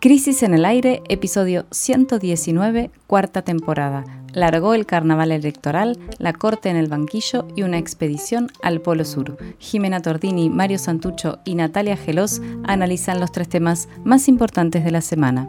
[0.00, 4.04] Crisis en el Aire, episodio 119, cuarta temporada.
[4.32, 9.36] Largó el carnaval electoral, la corte en el banquillo y una expedición al Polo Sur.
[9.60, 15.02] Jimena Tordini, Mario Santucho y Natalia Gelos analizan los tres temas más importantes de la
[15.02, 15.48] semana.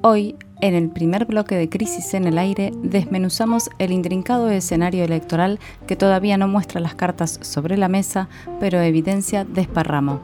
[0.00, 5.58] Hoy, en el primer bloque de Crisis en el Aire, desmenuzamos el intrincado escenario electoral
[5.86, 10.20] que todavía no muestra las cartas sobre la mesa, pero evidencia desparramo.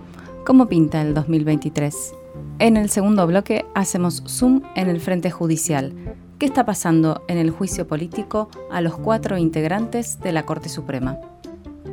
[0.47, 2.22] ¿Cómo pinta el 2023?
[2.63, 5.93] En el segundo bloque hacemos zoom en el frente judicial.
[6.39, 11.19] ¿Qué está pasando en el juicio político a los cuatro integrantes de la Corte Suprema?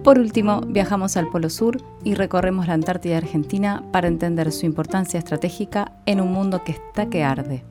[0.03, 5.17] Por último, viajamos al Polo Sur y recorremos la Antártida Argentina para entender su importancia
[5.17, 7.63] estratégica en un mundo que está que arde.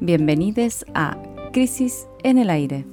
[0.00, 1.18] Bienvenidos a
[1.52, 2.86] Crisis en el Aire.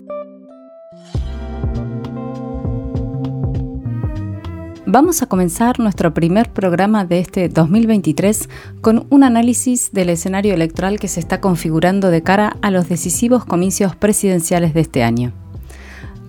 [4.93, 8.49] Vamos a comenzar nuestro primer programa de este 2023
[8.81, 13.45] con un análisis del escenario electoral que se está configurando de cara a los decisivos
[13.45, 15.31] comicios presidenciales de este año.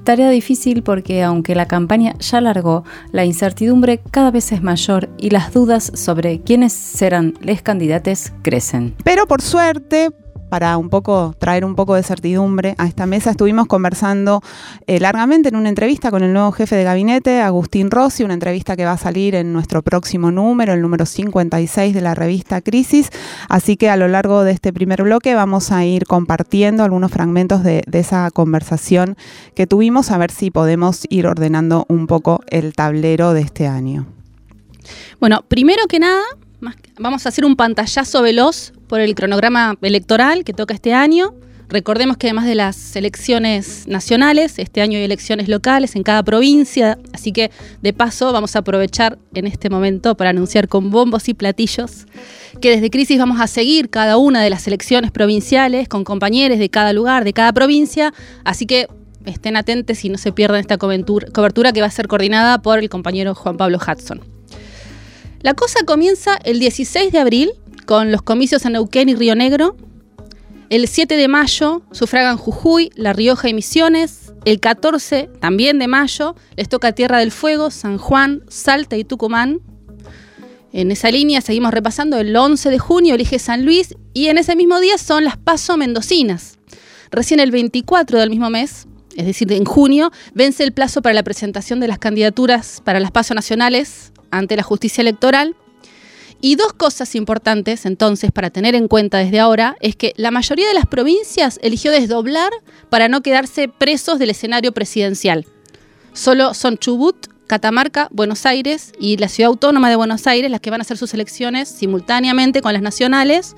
[0.04, 5.30] Tarea difícil porque aunque la campaña ya largó, la incertidumbre cada vez es mayor y
[5.30, 8.94] las dudas sobre quiénes serán los candidatos crecen.
[9.02, 10.10] Pero por suerte,
[10.52, 13.30] para un poco traer un poco de certidumbre a esta mesa.
[13.30, 14.42] Estuvimos conversando
[14.86, 18.76] eh, largamente en una entrevista con el nuevo jefe de gabinete, Agustín Rossi, una entrevista
[18.76, 23.08] que va a salir en nuestro próximo número, el número 56 de la revista Crisis.
[23.48, 27.62] Así que a lo largo de este primer bloque vamos a ir compartiendo algunos fragmentos
[27.62, 29.16] de, de esa conversación
[29.54, 34.04] que tuvimos, a ver si podemos ir ordenando un poco el tablero de este año.
[35.18, 36.22] Bueno, primero que nada,
[36.98, 41.34] vamos a hacer un pantallazo veloz por el cronograma electoral que toca este año.
[41.68, 46.98] Recordemos que además de las elecciones nacionales, este año hay elecciones locales en cada provincia,
[47.14, 51.34] así que de paso vamos a aprovechar en este momento para anunciar con bombos y
[51.34, 52.06] platillos
[52.60, 56.68] que desde Crisis vamos a seguir cada una de las elecciones provinciales con compañeros de
[56.68, 58.12] cada lugar, de cada provincia,
[58.44, 58.86] así que
[59.24, 62.90] estén atentos y no se pierdan esta cobertura que va a ser coordinada por el
[62.90, 64.41] compañero Juan Pablo Hudson.
[65.42, 67.50] La cosa comienza el 16 de abril
[67.84, 69.76] con los comicios en Neuquén y Río Negro.
[70.70, 74.32] El 7 de mayo sufragan Jujuy, La Rioja y Misiones.
[74.44, 79.60] El 14, también de mayo, les toca Tierra del Fuego, San Juan, Salta y Tucumán.
[80.72, 82.18] En esa línea seguimos repasando.
[82.18, 85.76] El 11 de junio elige San Luis y en ese mismo día son las Paso
[85.76, 86.60] Mendocinas.
[87.10, 88.86] Recién el 24 del mismo mes,
[89.16, 93.10] es decir, en junio, vence el plazo para la presentación de las candidaturas para las
[93.10, 95.56] Paso Nacionales ante la justicia electoral.
[96.40, 100.66] Y dos cosas importantes entonces para tener en cuenta desde ahora es que la mayoría
[100.66, 102.50] de las provincias eligió desdoblar
[102.90, 105.46] para no quedarse presos del escenario presidencial.
[106.12, 110.70] Solo son Chubut, Catamarca, Buenos Aires y la Ciudad Autónoma de Buenos Aires las que
[110.70, 113.54] van a hacer sus elecciones simultáneamente con las nacionales,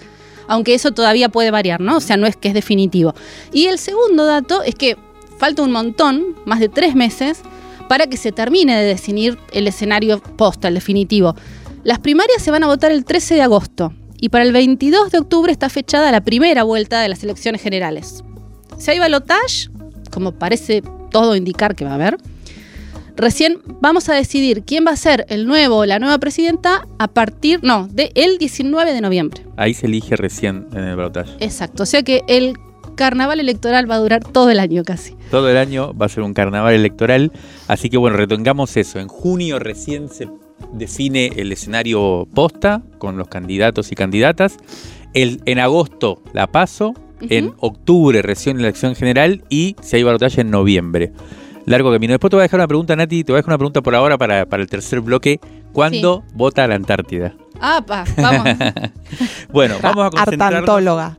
[0.47, 1.97] aunque eso todavía puede variar, ¿no?
[1.97, 3.15] O sea, no es que es definitivo.
[3.51, 4.99] Y el segundo dato es que
[5.39, 7.43] falta un montón, más de tres meses,
[7.89, 11.35] para que se termine de definir el escenario post, el definitivo.
[11.83, 15.19] Las primarias se van a votar el 13 de agosto y para el 22 de
[15.19, 18.25] octubre está fechada la primera vuelta de las elecciones generales.
[18.79, 19.69] Si hay balotage,
[20.11, 22.17] como parece todo indicar que va a haber,
[23.17, 27.09] recién vamos a decidir quién va a ser el nuevo o la nueva presidenta a
[27.09, 29.43] partir, no, del el 19 de noviembre.
[29.57, 31.37] Ahí se elige recién en el balotage.
[31.41, 32.57] Exacto, o sea que el
[32.95, 35.17] carnaval electoral va a durar todo el año casi.
[35.31, 37.33] Todo el año va a ser un carnaval electoral,
[37.69, 38.99] así que bueno, retengamos eso.
[38.99, 40.29] En junio recién se
[40.73, 44.57] define el escenario posta con los candidatos y candidatas.
[45.13, 50.41] El, en agosto la paso, en octubre recién la elección general y si hay balotaje
[50.41, 51.13] en noviembre.
[51.67, 52.13] Largo camino.
[52.13, 53.95] Después te voy a dejar una pregunta, Nati, te voy a dejar una pregunta por
[53.95, 55.41] ahora para, el tercer bloque.
[55.73, 57.35] ¿Cuándo vota la Antártida?
[57.61, 58.49] Ah, pa, vamos.
[59.53, 61.17] bueno, vamos a concentrarnos.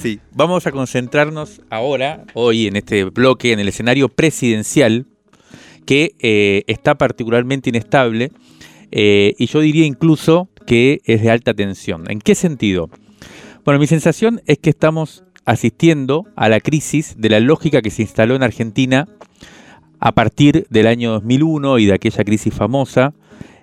[0.00, 5.06] Sí, vamos a concentrarnos ahora, hoy, en este bloque, en el escenario presidencial,
[5.86, 8.32] que eh, está particularmente inestable
[8.90, 12.10] eh, y yo diría incluso que es de alta tensión.
[12.10, 12.90] ¿En qué sentido?
[13.64, 18.02] Bueno, mi sensación es que estamos asistiendo a la crisis de la lógica que se
[18.02, 19.08] instaló en Argentina
[20.00, 23.14] a partir del año 2001 y de aquella crisis famosa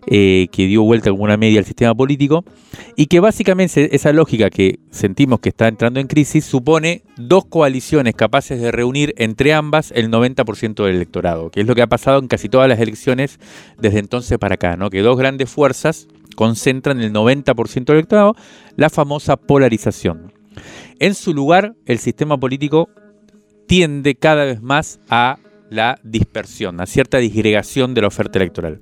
[0.07, 2.44] eh, que dio vuelta alguna media al sistema político,
[2.95, 8.15] y que básicamente esa lógica que sentimos que está entrando en crisis supone dos coaliciones
[8.15, 12.19] capaces de reunir entre ambas el 90% del electorado, que es lo que ha pasado
[12.19, 13.39] en casi todas las elecciones
[13.79, 14.89] desde entonces para acá, ¿no?
[14.89, 18.35] que dos grandes fuerzas concentran el 90% del electorado,
[18.75, 20.33] la famosa polarización.
[21.00, 22.89] En su lugar, el sistema político
[23.67, 25.38] tiende cada vez más a
[25.69, 28.79] la dispersión, a cierta disgregación de la oferta electoral.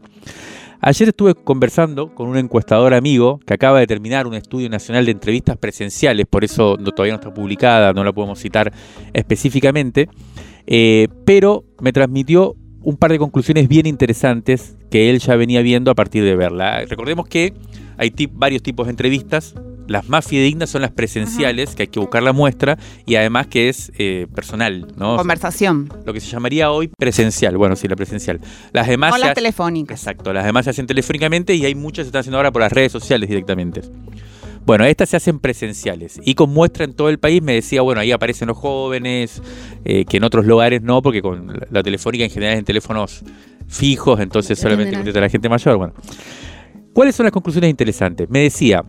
[0.84, 5.12] Ayer estuve conversando con un encuestador amigo que acaba de terminar un estudio nacional de
[5.12, 8.74] entrevistas presenciales, por eso todavía no está publicada, no la podemos citar
[9.14, 10.10] específicamente,
[10.66, 15.92] eh, pero me transmitió un par de conclusiones bien interesantes que él ya venía viendo
[15.92, 16.84] a partir de verla.
[16.86, 17.54] Recordemos que
[17.98, 19.54] hay varios tipos de entrevistas,
[19.92, 23.70] las más fidedignas son las presenciales, que hay que buscar la muestra, y además que
[23.70, 25.18] es eh, personal, ¿no?
[25.18, 25.90] Conversación.
[26.06, 27.58] lo que se llamaría hoy presencial.
[27.58, 28.40] Bueno, sí, la presencial.
[28.72, 29.14] Las demás.
[29.14, 30.00] O las telefónicas.
[30.00, 32.62] Exacto, las demás se hacen telefónicamente y hay muchas que se están haciendo ahora por
[32.62, 33.82] las redes sociales directamente.
[34.66, 38.00] Bueno, estas se hacen presenciales y con muestra en todo el país me decía, bueno,
[38.02, 39.42] ahí aparecen los jóvenes,
[39.86, 43.24] eh, que en otros lugares no, porque con la, telefónica en general es en teléfonos
[43.68, 45.78] fijos, entonces solamente contesta la gente mayor.
[45.78, 45.94] Bueno,
[46.94, 48.30] ¿cuáles son las conclusiones interesantes?
[48.30, 48.86] Me decía,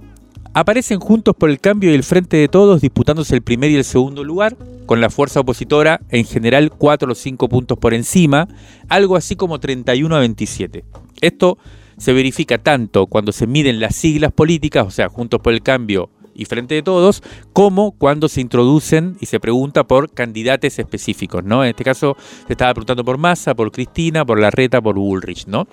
[0.54, 3.84] aparecen juntos por el cambio y el frente de todos disputándose el primer y el
[3.84, 4.56] segundo lugar,
[4.86, 8.48] con la fuerza opositora en general 4 o 5 puntos por encima,
[8.88, 10.84] algo así como 31 a 27.
[11.20, 11.58] Esto
[11.96, 16.10] se verifica tanto cuando se miden las siglas políticas, o sea, juntos por el cambio
[16.34, 17.22] y frente de todos,
[17.52, 21.62] como cuando se introducen y se pregunta por candidatos específicos, ¿no?
[21.62, 22.16] En este caso
[22.46, 25.68] se estaba preguntando por Massa, por Cristina, por Larreta, por Bullrich, ¿no?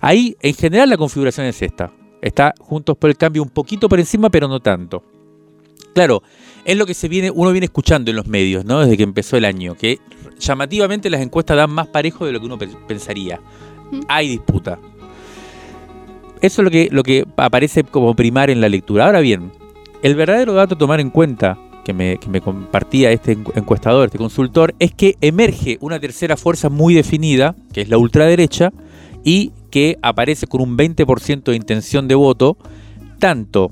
[0.00, 1.92] Ahí, en general, la configuración es esta.
[2.22, 5.02] Está Juntos por el Cambio un poquito por encima, pero no tanto.
[5.92, 6.22] Claro,
[6.64, 8.80] es lo que se viene, uno viene escuchando en los medios, ¿no?
[8.80, 9.98] Desde que empezó el año, que
[10.38, 13.40] llamativamente las encuestas dan más parejo de lo que uno pensaría.
[14.08, 14.78] Hay disputa.
[16.40, 19.06] Eso es lo que, lo que aparece como primar en la lectura.
[19.06, 19.52] Ahora bien,
[20.02, 24.18] el verdadero dato a tomar en cuenta, que me, que me compartía este encuestador, este
[24.18, 28.72] consultor, es que emerge una tercera fuerza muy definida, que es la ultraderecha,
[29.24, 32.58] y que aparece con un 20% de intención de voto,
[33.18, 33.70] tanto,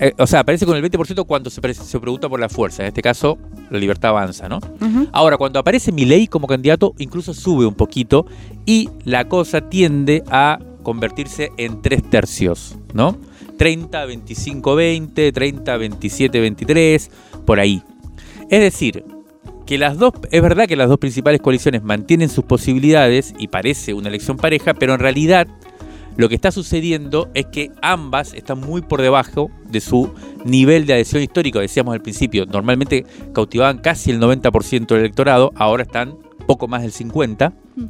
[0.00, 2.88] eh, o sea, aparece con el 20% cuando se, se, pregunta por la fuerza, en
[2.88, 3.38] este caso
[3.70, 4.60] la libertad avanza, ¿no?
[5.12, 8.26] Ahora, cuando aparece ley como candidato, incluso sube un poquito
[8.64, 13.18] y la cosa tiende a convertirse en tres tercios, ¿no?
[13.58, 17.10] 30, 25, 20, 30, 27, 23,
[17.44, 17.82] por ahí.
[18.48, 19.04] Es decir,
[19.66, 23.94] que las dos, es verdad que las dos principales coaliciones mantienen sus posibilidades y parece
[23.94, 25.46] una elección pareja, pero en realidad
[26.16, 30.12] lo que está sucediendo es que ambas están muy por debajo de su
[30.44, 31.58] nivel de adhesión histórico.
[31.58, 36.16] Decíamos al principio, normalmente cautivaban casi el 90% del electorado, ahora están
[36.46, 37.52] poco más del 50%.
[37.76, 37.84] Mm.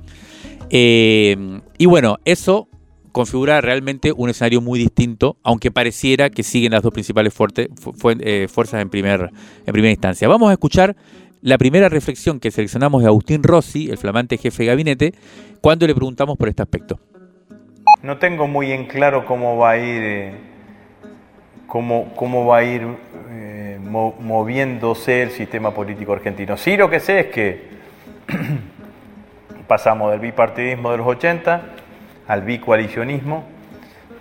[0.70, 2.68] Eh, y bueno, eso
[3.12, 8.82] configura realmente un escenario muy distinto, aunque pareciera que siguen las dos principales eh, fuerzas
[8.82, 9.30] en, primer,
[9.66, 10.26] en primera instancia.
[10.26, 10.96] Vamos a escuchar
[11.44, 15.12] la primera reflexión que seleccionamos de Agustín Rossi, el flamante jefe de gabinete,
[15.60, 16.98] cuando le preguntamos por este aspecto.
[18.02, 20.34] No tengo muy en claro cómo va a ir, eh,
[21.66, 22.86] cómo, cómo, va a ir
[23.28, 26.56] eh, moviéndose el sistema político argentino.
[26.56, 27.62] Sí, lo que sé es que
[29.68, 31.62] pasamos del bipartidismo de los 80
[32.26, 33.44] al bicoalicionismo.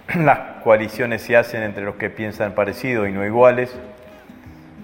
[0.16, 3.74] Las coaliciones se hacen entre los que piensan parecido y no iguales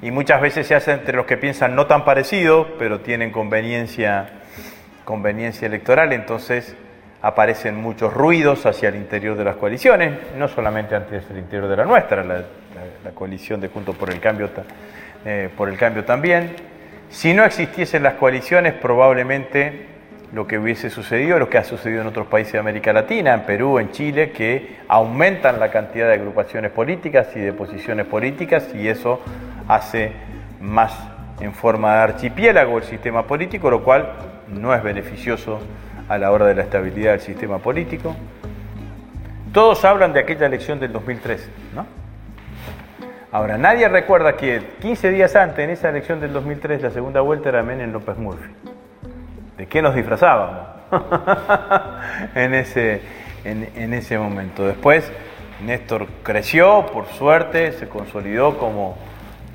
[0.01, 4.29] y muchas veces se hace entre los que piensan no tan parecido, pero tienen conveniencia,
[5.03, 6.75] conveniencia electoral, entonces
[7.21, 11.75] aparecen muchos ruidos hacia el interior de las coaliciones, no solamente hacia el interior de
[11.75, 12.43] la nuestra, la,
[13.13, 14.49] coalición de Juntos por el Cambio,
[15.25, 16.55] eh, por el Cambio también.
[17.09, 19.87] Si no existiesen las coaliciones, probablemente
[20.33, 23.41] lo que hubiese sucedido, lo que ha sucedido en otros países de América Latina, en
[23.41, 28.87] Perú, en Chile, que aumentan la cantidad de agrupaciones políticas y de posiciones políticas y
[28.87, 29.21] eso
[29.67, 30.11] hace
[30.61, 30.93] más
[31.39, 34.13] en forma de archipiélago el sistema político, lo cual
[34.47, 35.59] no es beneficioso
[36.07, 38.15] a la hora de la estabilidad del sistema político.
[39.53, 41.85] Todos hablan de aquella elección del 2013, ¿no?
[43.31, 47.49] Ahora, nadie recuerda que 15 días antes, en esa elección del 2003, la segunda vuelta
[47.49, 48.49] era Menem López Murphy.
[49.59, 50.67] ¿De qué nos disfrazábamos
[52.35, 53.01] en, ese,
[53.43, 54.65] en ese momento?
[54.65, 55.11] Después,
[55.63, 58.97] Néstor creció, por suerte, se consolidó como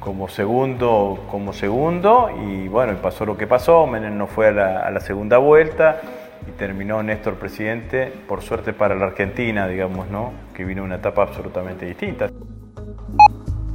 [0.05, 4.53] como segundo, como segundo y bueno, y pasó lo que pasó, Menem no fue a
[4.53, 6.03] la, a segunda vuelta
[6.47, 10.35] y terminó Néstor presidente, por suerte para la Argentina, digamos, ¿no?
[10.55, 12.29] Que vino una etapa absolutamente distinta.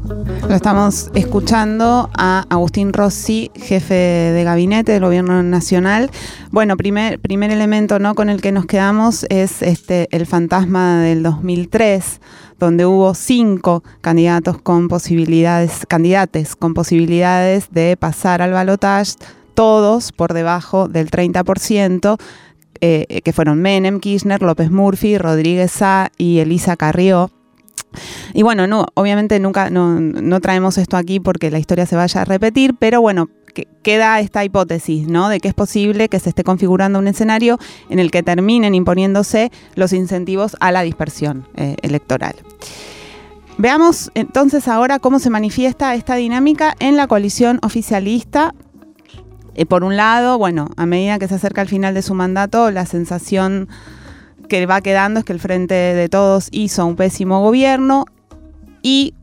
[0.09, 6.09] Lo estamos escuchando a Agustín Rossi, jefe de gabinete del Gobierno Nacional.
[6.49, 8.15] Bueno, primer, primer elemento ¿no?
[8.15, 12.21] con el que nos quedamos es este, el fantasma del 2003,
[12.57, 19.13] donde hubo cinco candidatos con posibilidades, candidates con posibilidades de pasar al balotaje,
[19.53, 22.17] todos por debajo del 30%.
[22.81, 27.29] Eh, que fueron Menem, Kirchner, López Murphy, Rodríguez Sá y Elisa Carrió.
[28.33, 32.25] Y bueno, no, obviamente nunca no, traemos esto aquí porque la historia se vaya a
[32.25, 33.29] repetir, pero bueno,
[33.81, 35.29] queda esta hipótesis, ¿no?
[35.29, 37.57] De que es posible que se esté configurando un escenario
[37.89, 42.35] en el que terminen imponiéndose los incentivos a la dispersión eh, electoral.
[43.57, 48.55] Veamos entonces ahora cómo se manifiesta esta dinámica en la coalición oficialista.
[49.53, 52.71] Eh, por un lado, bueno, a medida que se acerca el final de su mandato,
[52.71, 53.67] la sensación
[54.49, 58.05] que va quedando es que el Frente de Todos hizo un pésimo gobierno
[58.81, 59.13] y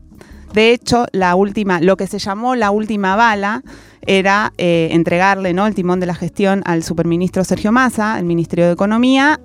[0.53, 3.63] de hecho, la última, lo que se llamó la última bala
[4.01, 5.67] era eh, entregarle ¿no?
[5.67, 9.39] el timón de la gestión al superministro Sergio Massa, el Ministerio de Economía.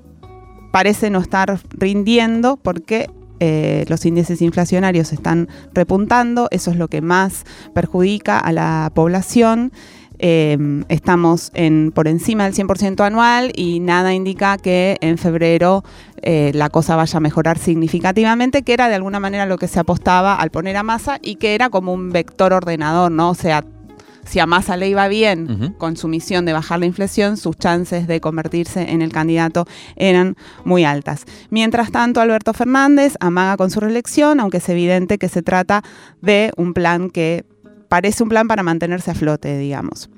[0.70, 3.10] Parece no estar rindiendo porque
[3.40, 9.72] eh, los índices inflacionarios están repuntando, eso es lo que más perjudica a la población.
[10.24, 10.56] Eh,
[10.88, 15.82] estamos en, por encima del 100% anual y nada indica que en febrero
[16.22, 19.80] eh, la cosa vaya a mejorar significativamente, que era de alguna manera lo que se
[19.80, 23.30] apostaba al poner a masa y que era como un vector ordenador, ¿no?
[23.30, 23.64] O sea,
[24.24, 28.06] si a Massa le iba bien con su misión de bajar la inflación, sus chances
[28.06, 31.24] de convertirse en el candidato eran muy altas.
[31.50, 35.82] Mientras tanto, Alberto Fernández amaga con su reelección, aunque es evidente que se trata
[36.20, 37.44] de un plan que
[37.92, 40.08] parece un plan para mantenerse a flote, digamos.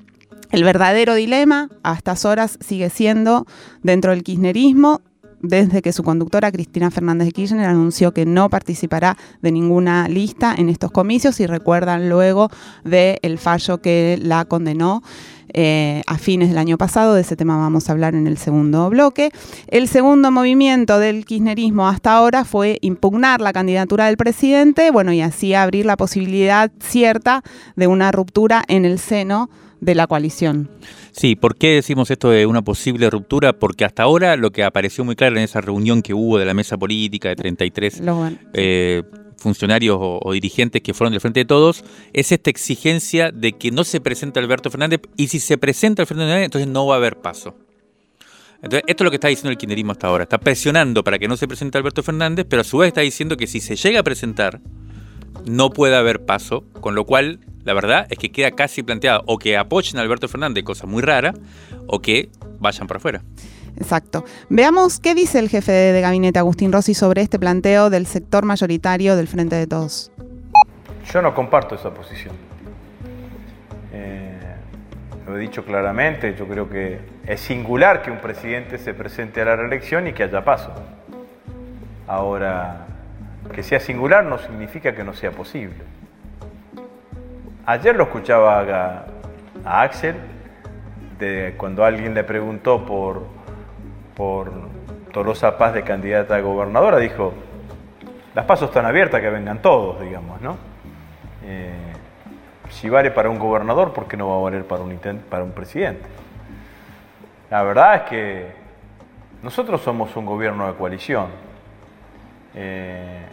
[0.49, 3.45] El verdadero dilema a estas horas sigue siendo,
[3.83, 5.01] dentro del kirchnerismo,
[5.41, 10.55] desde que su conductora Cristina Fernández de Kirchner anunció que no participará de ninguna lista
[10.57, 12.49] en estos comicios y recuerdan luego
[12.85, 15.03] del fallo que la condenó
[15.53, 17.13] eh, a fines del año pasado.
[17.13, 19.31] De ese tema vamos a hablar en el segundo bloque.
[19.67, 25.21] El segundo movimiento del kirchnerismo hasta ahora fue impugnar la candidatura del presidente, bueno, y
[25.21, 27.43] así abrir la posibilidad cierta
[27.75, 29.49] de una ruptura en el seno
[29.81, 30.69] de la coalición.
[31.11, 33.53] Sí, ¿por qué decimos esto de una posible ruptura?
[33.53, 36.53] Porque hasta ahora lo que apareció muy claro en esa reunión que hubo de la
[36.53, 38.01] mesa política de 33
[38.53, 39.03] eh,
[39.45, 41.83] funcionarios o, dirigentes que fueron del Frente de Todos
[42.13, 46.15] es esta exigencia de que no se presente Alberto Fernández y si se presenta Alberto
[46.15, 47.55] Fernández entonces no va a haber paso.
[48.55, 50.23] Entonces, esto es lo que está diciendo el kirchnerismo hasta ahora.
[50.23, 53.37] Está presionando para que no se presente Alberto Fernández, pero a su vez está diciendo
[53.37, 54.61] que si se llega a presentar,
[55.45, 59.37] no puede haber paso, con lo cual la verdad es que queda casi planteado o
[59.37, 61.35] que apoyen a Alberto Fernández, cosa muy rara,
[61.85, 63.23] o que vayan para afuera.
[63.77, 64.25] Exacto.
[64.49, 69.15] Veamos qué dice el jefe de gabinete Agustín Rossi sobre este planteo del sector mayoritario
[69.15, 70.11] del Frente de Todos.
[71.11, 72.35] Yo no comparto esa posición.
[73.93, 74.39] Eh,
[75.27, 79.45] lo he dicho claramente, yo creo que es singular que un presidente se presente a
[79.45, 80.73] la reelección y que haya paso.
[82.07, 82.85] Ahora,
[83.53, 85.83] que sea singular no significa que no sea posible.
[87.65, 90.15] Ayer lo escuchaba a, Axel,
[91.17, 93.23] de, cuando alguien le preguntó por,
[94.15, 94.51] por
[95.11, 97.33] Tolosa Paz de candidata a gobernadora, dijo,
[98.33, 100.57] las pasos están abiertas, que vengan todos, digamos, ¿no?
[101.43, 101.71] Eh,
[102.69, 104.97] si vale para un gobernador, ¿por qué no va a valer para un,
[105.29, 106.05] para un presidente?
[107.49, 108.47] La verdad es que
[109.43, 111.27] nosotros somos un gobierno de coalición.
[112.55, 113.25] Eh,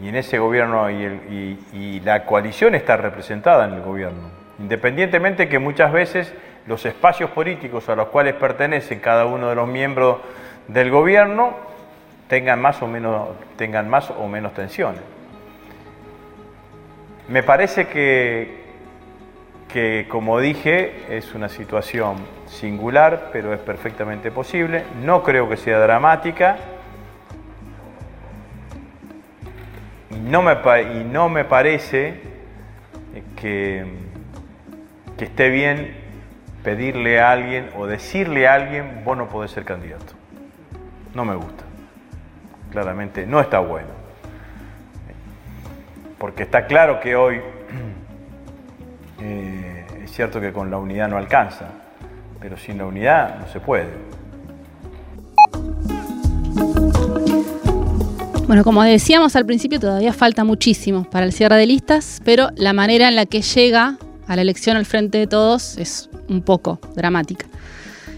[0.00, 4.30] y en ese gobierno y, la coalición está representada en el gobierno.
[4.58, 6.32] Independientemente que muchas veces
[6.68, 10.18] los espacios políticos a los cuales pertenecen cada uno de los miembros
[10.68, 11.56] del gobierno
[12.28, 15.00] tengan más o menos, tengan más o menos tensiones.
[17.28, 18.64] Me parece que,
[19.72, 24.84] que, como dije, es una situación singular, pero es perfectamente posible.
[25.02, 26.58] No creo que sea dramática
[30.28, 32.20] no me, y no me parece
[33.36, 33.84] que,
[35.16, 36.07] que esté bien
[36.62, 40.12] pedirle a alguien o decirle a alguien, vos no podés ser candidato.
[41.14, 41.64] No me gusta.
[42.70, 43.88] Claramente no está bueno.
[46.18, 47.40] Porque está claro que hoy
[49.20, 51.66] eh, es cierto que con la unidad no alcanza,
[52.40, 54.18] pero sin la unidad no se puede.
[58.48, 62.72] Bueno, como decíamos al principio, todavía falta muchísimo para el cierre de listas, pero la
[62.72, 66.80] manera en la que llega a la elección al frente de todos es un poco
[66.94, 67.46] dramática.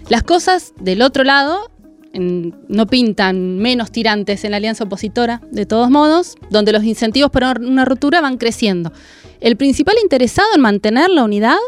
[0.08, 1.70] Las cosas del otro lado
[2.12, 7.52] no pintan menos tirantes en la alianza opositora, de todos modos, donde los incentivos para
[7.52, 8.92] una ruptura van creciendo.
[9.40, 11.58] El principal interesado en mantener la unidad,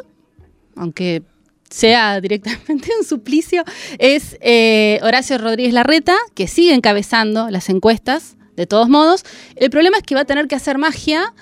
[0.74, 1.22] aunque
[1.70, 3.62] sea directamente un suplicio,
[3.98, 9.24] es eh, Horacio Rodríguez Larreta, que sigue encabezando las encuestas de todos modos,
[9.56, 11.32] el problema es que va a tener que hacer magia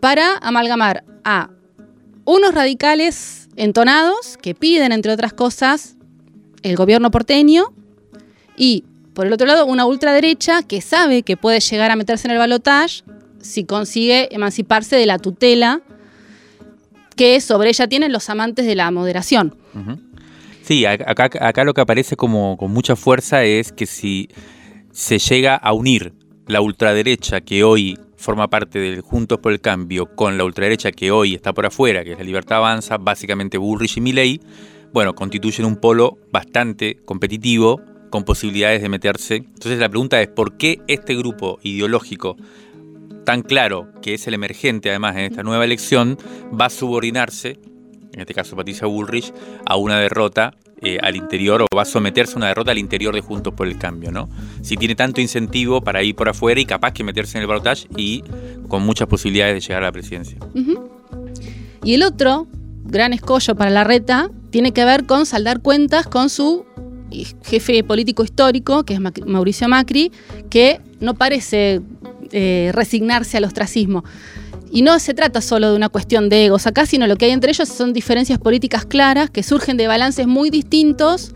[0.00, 1.50] para amalgamar a
[2.24, 5.96] unos radicales entonados que piden, entre otras cosas,
[6.62, 7.72] el gobierno porteño
[8.56, 8.84] y,
[9.14, 12.38] por el otro lado, una ultraderecha que sabe que puede llegar a meterse en el
[12.38, 13.02] balotaje
[13.40, 15.80] si consigue emanciparse de la tutela
[17.16, 19.56] que sobre ella tienen los amantes de la moderación.
[20.62, 24.28] Sí, acá, acá lo que aparece como con mucha fuerza es que si
[24.92, 26.12] se llega a unir
[26.46, 31.10] la ultraderecha que hoy forma parte del Juntos por el Cambio con la ultraderecha que
[31.10, 34.40] hoy está por afuera, que es la Libertad Avanza, básicamente Bullrich y Milley,
[34.92, 39.36] bueno, constituyen un polo bastante competitivo con posibilidades de meterse.
[39.36, 42.36] Entonces la pregunta es, ¿por qué este grupo ideológico
[43.24, 46.16] tan claro, que es el emergente además en esta nueva elección,
[46.58, 47.58] va a subordinarse,
[48.14, 49.32] en este caso Patricia Bullrich,
[49.66, 53.14] a una derrota eh, al interior o va a someterse a una derrota al interior
[53.14, 54.28] de Juntos por el Cambio, ¿no?
[54.62, 57.88] Si tiene tanto incentivo para ir por afuera y capaz que meterse en el balotaje
[57.96, 58.22] y
[58.68, 60.38] con muchas posibilidades de llegar a la presidencia.
[61.82, 62.46] Y el otro
[62.84, 66.64] gran escollo para la reta tiene que ver con saldar cuentas con su
[67.42, 70.12] jefe político histórico, que es Mauricio Macri,
[70.50, 71.80] que no parece
[72.32, 74.04] eh, resignarse al ostracismo.
[74.70, 77.30] Y no se trata solo de una cuestión de egos acá, sino lo que hay
[77.32, 81.32] entre ellos son diferencias políticas claras que surgen de balances muy distintos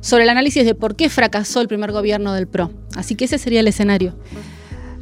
[0.00, 2.70] sobre el análisis de por qué fracasó el primer gobierno del PRO.
[2.94, 4.14] Así que ese sería el escenario.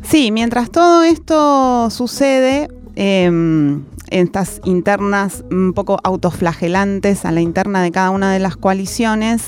[0.02, 7.90] Sí, mientras todo esto sucede, em, estas internas un poco autoflagelantes a la interna de
[7.90, 9.42] cada una de las coaliciones,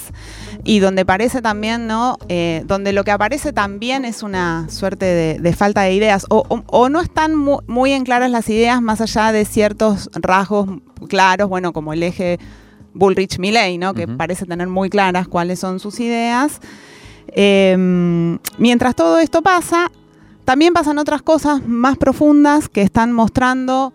[0.64, 2.18] y donde parece también, ¿no?
[2.28, 7.00] Eh, donde lo que aparece también es una suerte de, falta de ideas, o, no
[7.00, 10.68] están muy, en claras las ideas más allá de ciertos rasgos
[11.08, 12.40] claros, bueno, como el eje
[12.92, 13.94] Bullrich-Milley, ¿no?
[13.94, 16.60] Que parece tener muy claras cuáles son sus ideas.
[17.28, 19.92] Em, mientras todo esto pasa,
[20.44, 23.94] también pasan otras cosas más profundas que están mostrando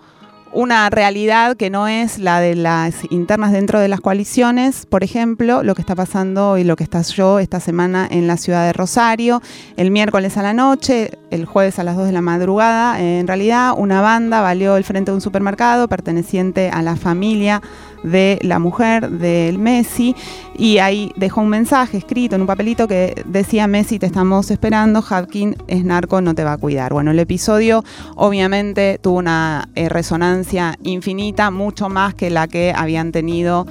[0.53, 5.63] una realidad que no es la de las internas dentro de las coaliciones, por ejemplo,
[5.63, 8.73] lo que está pasando y lo que está yo esta semana en la ciudad de
[8.73, 9.41] Rosario,
[9.77, 13.73] el miércoles a la noche, el jueves a las 2 de la madrugada, en realidad
[13.77, 17.61] una banda valió el frente de un supermercado perteneciente a la familia
[18.03, 20.15] de la mujer del Messi
[20.57, 25.03] y ahí dejó un mensaje escrito en un papelito que decía Messi te estamos esperando,
[25.07, 26.93] Hapkin es narco, no te va a cuidar.
[26.93, 27.83] Bueno, el episodio
[28.15, 33.65] obviamente tuvo una eh, resonancia infinita, mucho más que la que habían tenido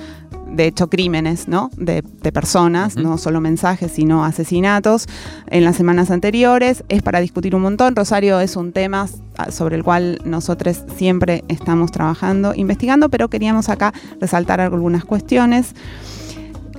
[0.50, 1.70] de hecho crímenes ¿no?
[1.76, 5.06] de, personas, no solo mensajes, sino asesinatos
[5.48, 6.84] en las semanas anteriores.
[6.88, 7.96] Es para discutir un montón.
[7.96, 9.08] Rosario es un tema
[9.50, 15.74] sobre el cual nosotros siempre estamos trabajando, investigando, pero queríamos acá resaltar algunas cuestiones.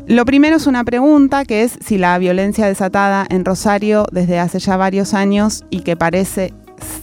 [0.07, 4.59] Lo primero es una pregunta que es si la violencia desatada en Rosario desde hace
[4.59, 6.53] ya varios años y que parece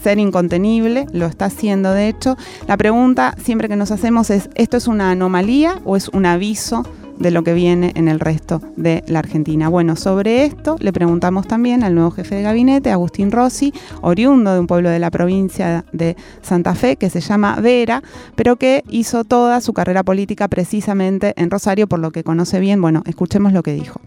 [0.02, 2.36] ser incontenible, lo está haciendo de hecho.
[2.66, 6.84] La pregunta siempre que nos hacemos es, ¿esto es una anomalía o es un aviso
[7.18, 9.68] de lo que viene en el resto de la Argentina.
[9.68, 14.60] Bueno, sobre esto le preguntamos también al nuevo jefe de gabinete, Agustín Rossi, oriundo de
[14.60, 18.02] un pueblo de la provincia de Santa Fe que se llama Vera,
[18.36, 22.80] pero que hizo toda su carrera política precisamente en Rosario, por lo que conoce bien.
[22.80, 24.00] Bueno, escuchemos lo que dijo.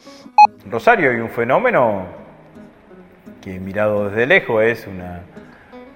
[0.69, 2.05] Rosario hay un fenómeno
[3.41, 5.23] que mirado desde lejos es una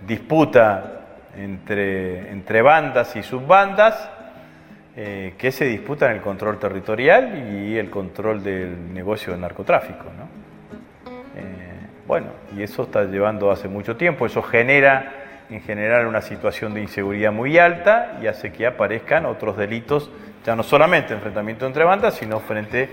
[0.05, 1.01] disputa
[1.37, 4.09] entre, entre bandas y subbandas
[4.97, 10.05] eh, que se disputan el control territorial y el control del negocio del narcotráfico.
[11.35, 11.41] Eh,
[12.07, 15.11] bueno, y eso está llevando hace mucho tiempo, eso genera
[15.49, 20.09] en general una situación de inseguridad muy alta y hace que aparezcan otros delitos,
[20.45, 22.87] ya no solamente enfrentamiento entre bandas, sino frente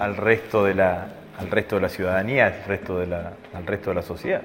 [0.00, 1.06] al resto de la,
[1.38, 4.42] al resto de la ciudadanía, al resto de la, al resto de la sociedad.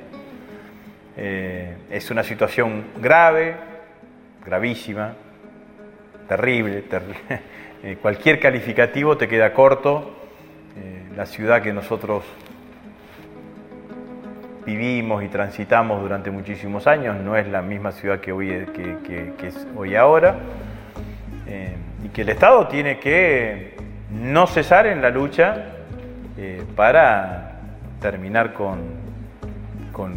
[1.22, 3.54] Eh, es una situación grave,
[4.46, 5.16] gravísima,
[6.30, 6.86] terrible,
[7.84, 10.16] eh, cualquier calificativo te queda corto.
[10.78, 12.24] Eh, la ciudad que nosotros
[14.66, 19.68] vivimos y transitamos durante muchísimos años no es la misma ciudad que, hoy, que, es
[19.76, 20.40] hoy ahora.
[22.02, 23.76] y que el Estado tiene que
[24.10, 25.66] no cesar en la lucha
[26.78, 27.60] para
[28.00, 28.99] terminar con,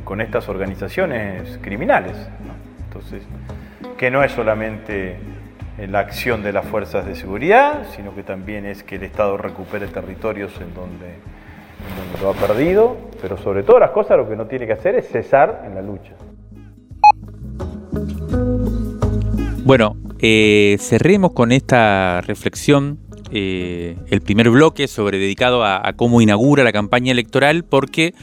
[0.05, 2.17] con, estas organizaciones criminales.
[2.85, 3.23] Entonces,
[3.99, 5.17] que no es solamente
[5.89, 9.89] la acción de las fuerzas de seguridad, sino que también es que el Estado recupere
[9.89, 11.15] territorios en donde,
[12.21, 15.09] lo ha perdido, pero sobre todas las cosas lo que no tiene que hacer es
[15.09, 16.13] cesar en la lucha.
[19.65, 22.99] Bueno, eh, cerremos con esta reflexión
[23.33, 28.15] eh, el primer bloque sobre dedicado a, a, cómo inaugura la campaña electoral, porque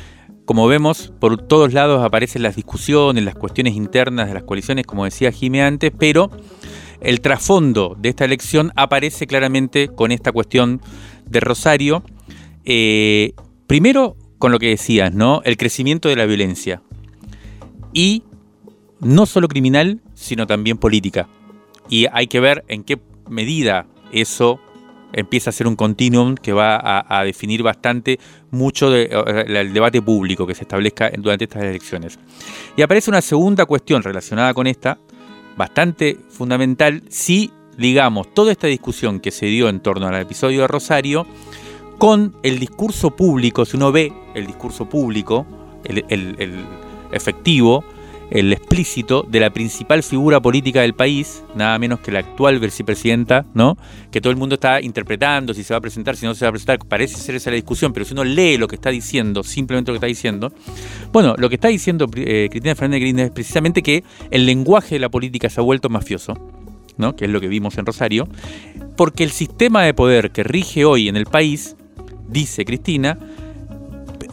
[0.49, 5.05] como vemos, por todos lados aparecen las discusiones, las cuestiones internas de las coaliciones, como
[5.05, 6.31] decía Jimé antes, pero
[7.01, 10.81] el trasfondo de esta elección aparece claramente con esta cuestión
[11.27, 12.01] de Rosario.
[12.65, 13.33] Eh,
[13.67, 15.43] primero, con lo que decías, ¿no?
[15.45, 16.81] El crecimiento de la violencia.
[17.93, 18.23] Y
[19.01, 21.29] no solo criminal, sino también política.
[21.89, 24.59] y hay que ver en qué medida eso
[25.13, 28.19] empieza a ser un continuum que va a, definir bastante
[28.52, 32.19] mucho del debate público que se establezca durante estas elecciones.
[32.78, 34.98] Y aparece una segunda cuestión relacionada con esta,
[35.58, 40.67] bastante fundamental, si ligamos toda esta discusión que se dio en torno al episodio de
[40.67, 41.26] Rosario
[41.98, 45.45] con el discurso público, si uno ve el discurso público,
[45.84, 46.65] el, el
[47.12, 47.84] efectivo,
[48.32, 53.46] el explícito de la principal figura política del país, nada menos que la actual vicepresidenta,
[53.54, 53.78] ¿no?
[54.12, 56.50] Que todo el mundo está interpretando si se va a presentar, si no se va
[56.50, 59.44] a presentar, parece ser esa la discusión, pero si uno lee lo que está diciendo,
[59.44, 60.54] simplemente lo que está diciendo,
[61.12, 65.00] bueno, lo que está diciendo eh, Cristina Fernández Kirchner es precisamente que el lenguaje de
[65.00, 66.34] la política se ha vuelto mafioso,
[66.98, 67.15] ¿no?
[67.15, 68.28] Que es lo que vimos en Rosario,
[68.96, 71.76] porque el sistema de poder que rige hoy en el país,
[72.28, 73.18] dice Cristina,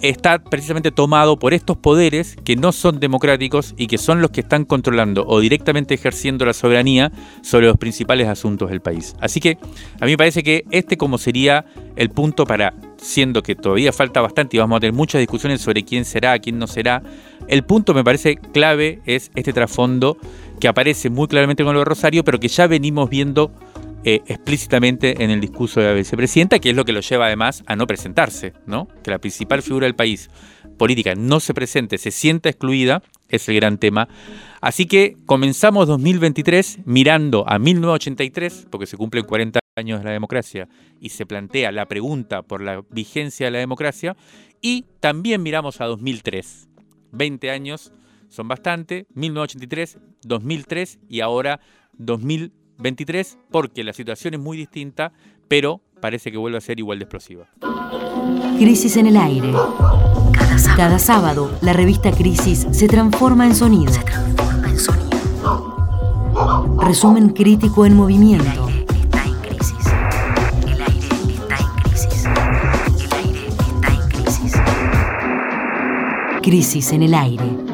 [0.03, 4.41] está precisamente tomado por estos poderes que no son democráticos y que son los que
[4.41, 9.15] están controlando o directamente ejerciendo la soberanía sobre los principales asuntos del país.
[9.21, 9.59] Así que
[10.01, 11.65] a mí me parece que este como sería
[11.97, 15.85] el punto para, siendo que todavía falta bastante y vamos a tener muchas discusiones sobre
[15.85, 17.03] quién será, quién no será,
[17.49, 20.19] el punto me parece clave es este trasfondo
[20.61, 23.53] que aparece muy claramente con lo de Rosario, pero que ya venimos viendo
[24.09, 27.65] eh, explícitamente en el discurso de la vicepresidenta, que es lo que lo lleva además
[27.67, 28.87] a no presentarse, ¿no?
[29.03, 30.31] Que la principal figura del país
[30.79, 34.07] política no se presente, se sienta excluida, es el gran tema.
[34.61, 40.69] Así que comenzamos 2023 mirando a 1983, porque se cumplen 40 años de la democracia
[41.01, 44.17] y se plantea la pregunta por la vigencia de la democracia,
[44.63, 46.69] y también miramos a 2003.
[47.11, 47.93] 20 años
[48.29, 51.59] son bastante, 1983, 2003 y ahora
[51.99, 52.66] 2023.
[52.79, 55.13] 23 porque la situación es muy distinta,
[55.49, 57.49] pero parece que vuelve a ser igual de explosiva.
[58.59, 59.53] Crisis en el aire.
[60.77, 63.93] Cada sábado, la revista Crisis se transforma en sonido.
[63.93, 65.07] Se transforma en sonido.
[66.81, 68.45] Resumen crítico en movimiento.
[68.47, 69.87] El aire está en crisis.
[76.93, 77.03] En.
[77.03, 77.66] El aire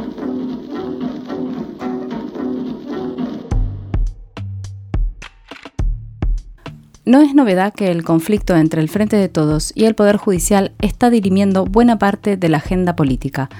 [7.05, 10.71] No es novedad que el conflicto entre el Frente de Todos y el Poder Judicial
[10.81, 13.51] está dirimiendo buena parte de la agenda política,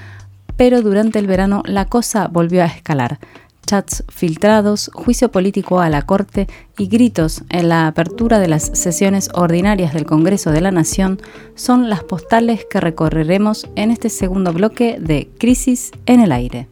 [0.55, 3.19] pero durante el verano la cosa volvió a escalar.
[3.65, 9.29] Chats filtrados, juicio político a la Corte y gritos en la apertura de las sesiones
[9.33, 11.19] ordinarias del Congreso de la Nación
[11.55, 16.69] son las postales que recorreremos en este segundo bloque de Crisis en el Aire.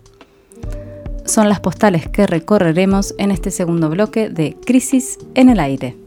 [1.26, 6.01] Son las postales que recorreremos en este segundo bloque de Crisis en el Aire.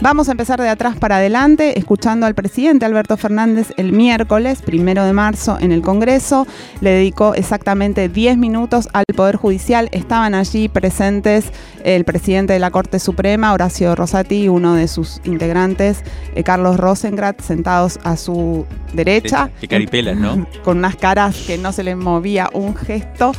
[0.00, 5.04] Vamos a empezar de atrás para adelante, escuchando al presidente Alberto Fernández el miércoles, primero
[5.04, 6.46] de marzo, en el Congreso.
[6.80, 9.88] Le dedicó exactamente 10 minutos al Poder Judicial.
[9.92, 11.52] Estaban allí presentes
[11.84, 16.02] el presidente de la Corte Suprema, Horacio Rosati, uno de sus integrantes,
[16.34, 19.50] eh, Carlos Rosengrat, sentados a su derecha.
[19.60, 20.46] Qué caripelas, ¿no?
[20.64, 23.32] Con unas caras que no se les movía un gesto.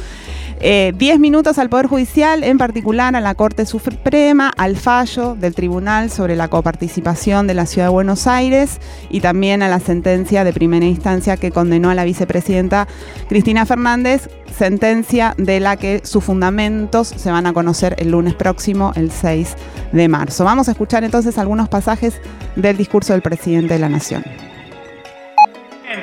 [0.62, 5.56] 10 eh, minutos al Poder Judicial, en particular a la Corte Suprema, al fallo del
[5.56, 10.44] Tribunal sobre la coparticipación de la Ciudad de Buenos Aires y también a la sentencia
[10.44, 12.88] de primera instancia que condenó a la vicepresidenta
[13.28, 18.92] Cristina Fernández, sentencia de la que sus fundamentos se van a conocer el lunes próximo,
[18.96, 19.56] el 6
[19.94, 20.46] de marzo.
[20.46, 22.22] Vamos a escuchar entonces algunos pasajes
[22.56, 24.24] del discurso del presidente de la Nación.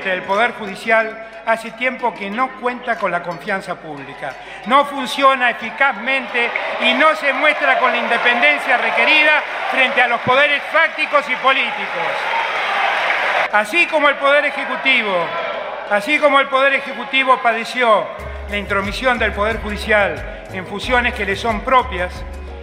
[0.05, 4.35] El Poder Judicial hace tiempo que no cuenta con la confianza pública.
[4.67, 6.51] No funciona eficazmente
[6.83, 12.13] y no se muestra con la independencia requerida frente a los poderes fácticos y políticos.
[13.51, 15.25] Así como el Poder Ejecutivo,
[15.91, 18.07] así como el Poder Ejecutivo padeció
[18.51, 22.13] la intromisión del Poder Judicial en fusiones que le son propias,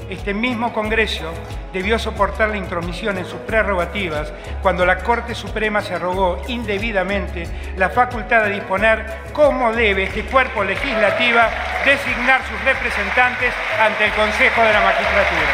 [0.09, 1.31] este mismo Congreso
[1.73, 7.89] debió soportar la intromisión en sus prerrogativas cuando la Corte Suprema se arrogó indebidamente la
[7.89, 11.39] facultad de disponer cómo debe este cuerpo legislativo
[11.83, 15.51] designar sus representantes ante el Consejo de la Magistratura.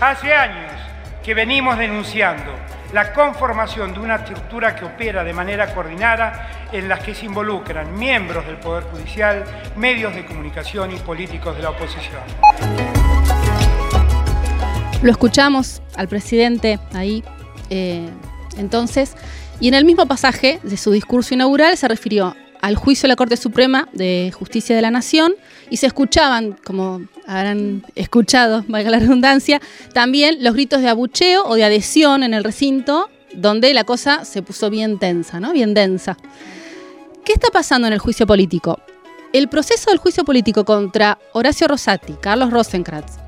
[0.00, 0.72] Hace años
[1.22, 2.52] que venimos denunciando
[2.92, 7.98] la conformación de una estructura que opera de manera coordinada en las que se involucran
[7.98, 9.44] miembros del Poder Judicial,
[9.76, 12.97] medios de comunicación y políticos de la oposición.
[15.00, 17.22] Lo escuchamos al presidente ahí
[17.70, 18.08] eh,
[18.56, 19.14] entonces,
[19.60, 23.16] y en el mismo pasaje de su discurso inaugural se refirió al juicio de la
[23.16, 25.34] Corte Suprema de Justicia de la Nación
[25.70, 29.60] y se escuchaban, como habrán escuchado, valga la redundancia,
[29.92, 34.42] también los gritos de abucheo o de adhesión en el recinto, donde la cosa se
[34.42, 35.52] puso bien tensa, ¿no?
[35.52, 36.16] Bien densa.
[37.24, 38.80] ¿Qué está pasando en el juicio político?
[39.32, 43.27] El proceso del juicio político contra Horacio Rosati, Carlos Rosenkrantz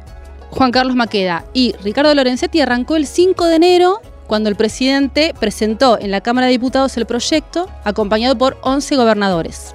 [0.51, 5.99] Juan Carlos Maqueda y Ricardo Lorenzetti arrancó el 5 de enero cuando el presidente presentó
[5.99, 9.75] en la Cámara de Diputados el proyecto, acompañado por 11 gobernadores.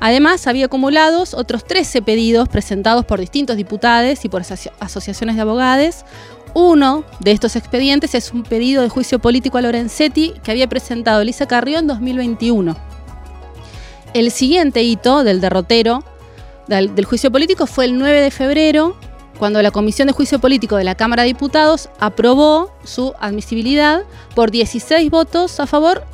[0.00, 4.42] Además, había acumulados otros 13 pedidos presentados por distintos diputados y por
[4.80, 6.04] asociaciones de abogados.
[6.54, 11.20] Uno de estos expedientes es un pedido de juicio político a Lorenzetti que había presentado
[11.20, 12.76] Elisa Carrió en 2021.
[14.12, 16.02] El siguiente hito del derrotero
[16.66, 18.96] del, del juicio político fue el 9 de febrero,
[19.42, 24.04] cuando la Comisión de Juicio Político de la Cámara de Diputados aprobó su admisibilidad
[24.36, 26.04] por 16 votos a favor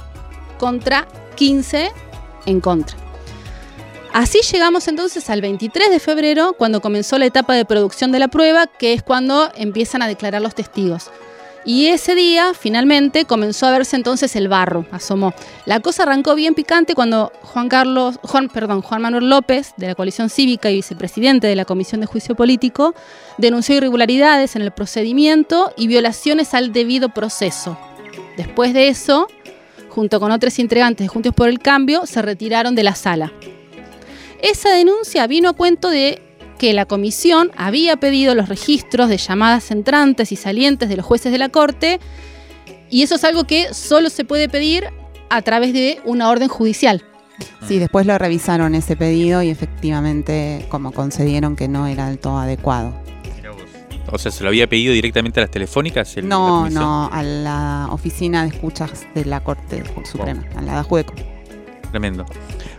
[0.56, 1.90] contra 15
[2.46, 2.96] en contra.
[4.14, 8.28] Así llegamos entonces al 23 de febrero, cuando comenzó la etapa de producción de la
[8.28, 11.10] prueba, que es cuando empiezan a declarar los testigos.
[11.64, 15.34] Y ese día, finalmente, comenzó a verse entonces el barro, asomó.
[15.66, 19.94] La cosa arrancó bien picante cuando Juan Carlos, Juan, perdón, Juan Manuel López, de la
[19.94, 22.94] coalición cívica y vicepresidente de la Comisión de Juicio Político,
[23.36, 27.76] denunció irregularidades en el procedimiento y violaciones al debido proceso.
[28.36, 29.28] Después de eso,
[29.90, 33.32] junto con otros integrantes de Juntos por el Cambio, se retiraron de la sala.
[34.40, 36.22] Esa denuncia vino a cuento de
[36.58, 41.32] que la comisión había pedido los registros de llamadas entrantes y salientes de los jueces
[41.32, 42.00] de la Corte
[42.90, 44.84] y eso es algo que solo se puede pedir
[45.30, 47.04] a través de una orden judicial.
[47.66, 52.38] Sí, después lo revisaron ese pedido y efectivamente como concedieron que no era del todo
[52.38, 52.94] adecuado.
[54.10, 56.16] O sea, ¿se lo había pedido directamente a las telefónicas?
[56.22, 61.12] no, no, a la oficina de escuchas de la Corte Suprema, a la de Jueco.
[61.90, 62.24] Tremendo.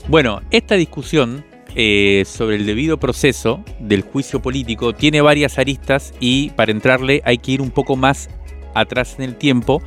[0.07, 6.49] Bueno, esta discusión eh, sobre el debido proceso del juicio político tiene varias aristas y
[6.51, 8.29] para entrarle hay que ir un poco más
[8.73, 9.81] atrás en el tiempo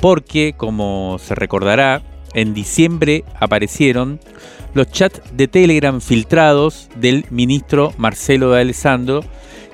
[0.00, 2.02] porque, como se recordará,
[2.34, 4.20] en diciembre aparecieron
[4.74, 9.24] los chats de Telegram filtrados del ministro Marcelo de Alessandro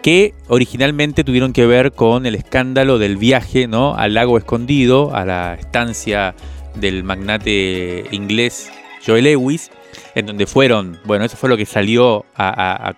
[0.03, 3.95] que originalmente tuvieron que ver con el escándalo del viaje ¿no?
[3.97, 6.35] al lago escondido, a la estancia
[6.75, 8.71] del magnate inglés
[9.05, 9.71] Joel Lewis,
[10.15, 12.25] en donde fueron, bueno, eso fue lo que salió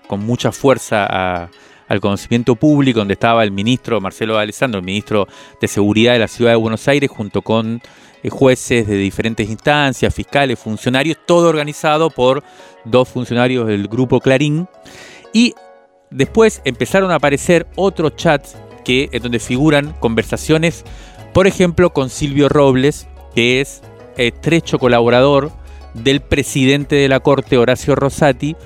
[0.07, 1.49] con mucha fuerza
[1.89, 5.29] al conocimiento público, donde estaba el ministro Marcelo Alessandro, el ministro
[5.61, 7.81] de Seguridad de la Ciudad de Buenos Aires, junto con
[8.23, 12.43] eh, jueces de diferentes instancias, fiscales, funcionarios, todo organizado por
[12.85, 14.69] dos funcionarios del grupo Clarín.
[15.33, 15.55] Y
[16.11, 20.85] después empezaron a aparecer otros chats que, en donde figuran conversaciones,
[21.33, 23.83] por ejemplo, con Silvio Robles, que es
[24.17, 25.53] estrecho colaborador
[26.03, 28.57] del presidente de la Corte, Horacio Rosati,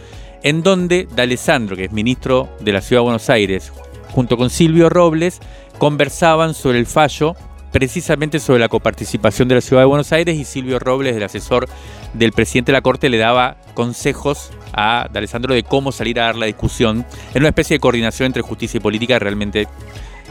[0.43, 3.73] en donde D'Alessandro, que es ministro de la Ciudad de Buenos Aires,
[4.13, 5.41] junto con Silvio Robles,
[5.79, 7.35] conversaban sobre el fallo
[7.73, 11.69] precisamente sobre la coparticipación de la Ciudad de Buenos Aires y Silvio Robles, el asesor
[12.15, 16.37] del presidente de la Corte, le daba consejos a D'Alessandro de cómo salir a dar
[16.37, 19.69] la discusión en una especie de coordinación entre justicia y política realmente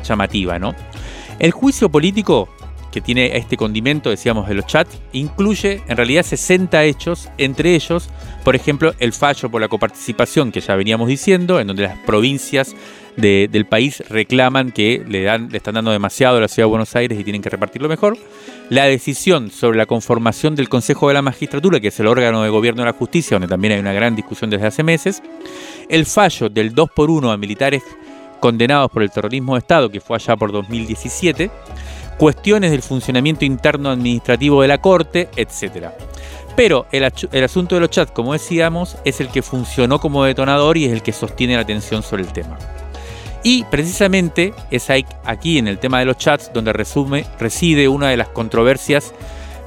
[0.04, 0.60] llamativa.
[0.60, 0.76] ¿no?
[1.40, 2.50] El juicio político
[2.92, 8.10] que tiene este condimento, decíamos, de los chats, incluye en realidad 60 hechos, entre ellos,
[8.44, 12.76] por ejemplo, el fallo por la coparticipación que ya veníamos diciendo, en donde las provincias
[13.16, 16.96] del país reclaman que le, dan, le están dando demasiado a la Ciudad de Buenos
[16.96, 18.18] Aires y tienen que repartirlo mejor,
[18.70, 22.50] la decisión sobre la conformación del Consejo de la Magistratura, que es el órgano de
[22.50, 25.22] gobierno de la justicia, donde también hay una gran discusión desde hace meses,
[25.90, 27.84] el fallo del 2 por 1 a militares
[28.40, 31.52] condenados por el terrorismo de Estado, que fue allá por 2017,
[32.20, 35.88] cuestiones del funcionamiento interno administrativo de la Corte, etc.
[36.56, 40.84] Pero el, asunto de los chats, como decíamos, es el que funcionó como detonador y
[40.86, 42.60] es el que sostiene la atención sobre el tema.
[43.42, 44.90] Y precisamente es
[45.24, 49.14] aquí en el tema de los chats donde reside una de las controversias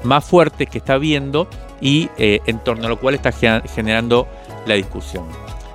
[0.02, 1.48] más fuertes que está habiendo
[1.80, 4.28] y eh, en torno a lo cual está generando
[4.66, 5.24] la discusión.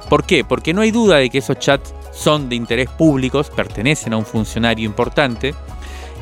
[0.10, 0.44] ¿Por qué?
[0.44, 4.26] Porque no hay duda de que esos chats son de interés público, pertenecen a un
[4.26, 5.56] funcionario importante,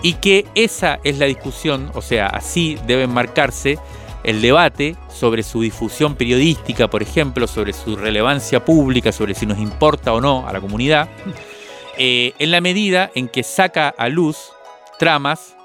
[0.06, 3.80] y que esa es la discusión, o sea, así deben marcarse
[4.24, 9.58] el debate sobre su difusión periodística, por ejemplo, sobre su relevancia pública, sobre si nos
[9.58, 11.10] importa o no a la comunidad,
[11.98, 14.52] eh, en la medida en que saca a luz
[15.00, 15.56] tramas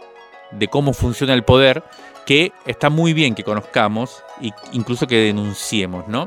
[0.53, 1.85] de cómo funciona el poder
[2.25, 6.25] que está muy bien que conozcamos e incluso que denunciemos, ¿no?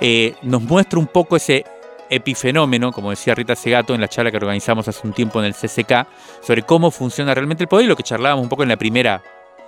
[0.00, 1.64] Eh, nos muestra un poco ese
[2.10, 5.54] epifenómeno, como decía Rita Segato en la charla que organizamos hace un tiempo en el
[5.54, 6.06] CCK,
[6.42, 9.22] sobre cómo funciona realmente el poder y lo que charlábamos un poco en la primera,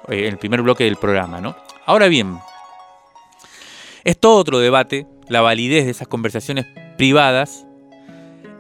[0.08, 1.56] eh, en el primer bloque del programa, ¿no?
[1.86, 2.38] Ahora bien,
[4.04, 7.66] es todo otro debate la validez de esas conversaciones privadas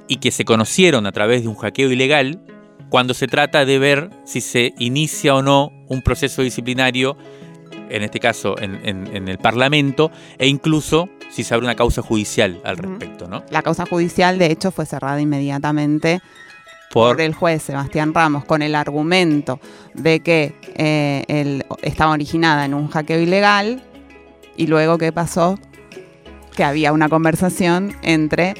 [0.06, 2.40] y que se conocieron a través de un hackeo ilegal
[2.88, 7.16] cuando se trata de ver si se inicia o no un proceso disciplinario
[7.90, 12.02] en este caso en, en- en el Parlamento, e incluso si se abre una causa
[12.02, 13.44] judicial al respecto, ¿no?
[13.50, 16.20] La causa judicial, de hecho, fue cerrada inmediatamente
[16.90, 19.60] Por, por el juez Sebastián Ramos con el argumento
[19.94, 23.82] de que eh, él estaba originada en un hackeo ilegal
[24.56, 25.58] y luego qué pasó
[26.56, 28.54] que había una conversación entre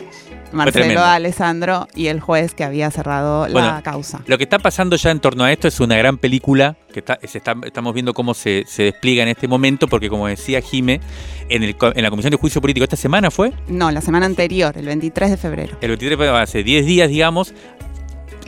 [0.52, 1.04] Marcelo.
[1.04, 4.20] Alessandro y el juez que había cerrado la causa.
[4.26, 7.18] Lo que está pasando ya en torno a esto es una gran película que está,
[7.26, 11.00] se está- estamos viendo cómo se, se despliega en este momento, porque como decía Jime,
[11.48, 14.76] en, el en la Comisión de Juicio Político esta semana fue, No, la semana anterior,
[14.78, 15.76] el 23 de febrero.
[15.80, 17.52] el 23, fue hace 10 días, digamos,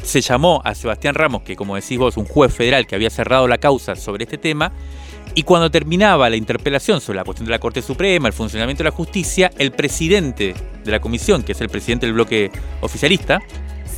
[0.02, 3.46] se llamó a Sebastián Ramos, que como decís vos, un juez federal que había cerrado
[3.46, 4.72] la causa sobre este tema,
[5.34, 8.90] y cuando terminaba la interpelación sobre la cuestión de la Corte Suprema, el funcionamiento de
[8.90, 13.40] la justicia, el presidente de la comisión, que es el presidente del bloque oficialista,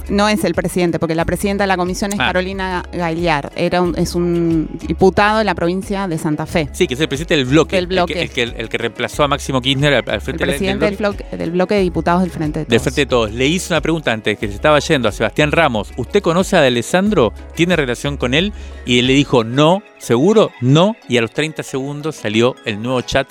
[0.08, 2.26] No es el presidente, porque la presidenta de la comisión es Ah.
[2.26, 3.52] Carolina Gailiar.
[3.56, 6.68] Era un- es un diputado de la provincia de Santa Fe.
[6.72, 8.20] sí, que es el presidente del bloque, Del bloque.
[8.20, 10.48] El, que, el, que, el que reemplazó a Máximo Kirchner al, al El frente del-
[10.50, 11.36] del presidente del bloque.
[11.36, 12.70] del bloque de diputados del Frente de Todos.
[12.70, 13.32] Del Frente de Todos.
[13.32, 15.92] Le hizo una pregunta antes que se estaba yendo a Sebastián Ramos.
[15.96, 17.32] ¿Usted conoce a Alessandro?
[17.54, 18.52] ¿Tiene relación con él?
[18.86, 20.96] Y él le dijo, no, seguro, no.
[21.08, 23.28] Y a los 30 segundos salió el nuevo chat.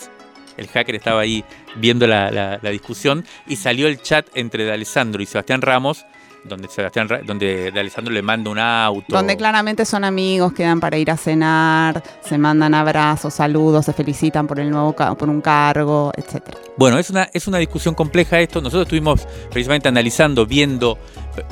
[0.57, 1.43] El hacker estaba ahí
[1.75, 6.05] viendo la, la- la discusión y salió el chat entre Alessandro y Sebastián Ramos,
[6.43, 9.05] donde, Sebastián, donde Alessandro le manda un auto.
[9.09, 14.47] Donde claramente son amigos, quedan para ir a cenar, se mandan abrazos, saludos, se felicitan
[14.47, 16.57] por el nuevo por un cargo, etcétera.
[16.77, 18.61] Bueno, es una, es una discusión compleja esto.
[18.61, 20.97] Nosotros estuvimos precisamente analizando, viendo.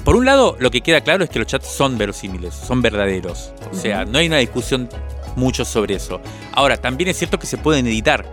[0.04, 3.54] Por un lado, lo que queda claro es que los chats son verosímiles, son verdaderos.
[3.71, 4.89] O sea, no hay una discusión
[5.36, 6.21] mucho sobre eso.
[6.54, 8.25] Ahora, también es cierto que se pueden editar.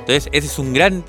[0.00, 1.04] Entonces, ese es un gran,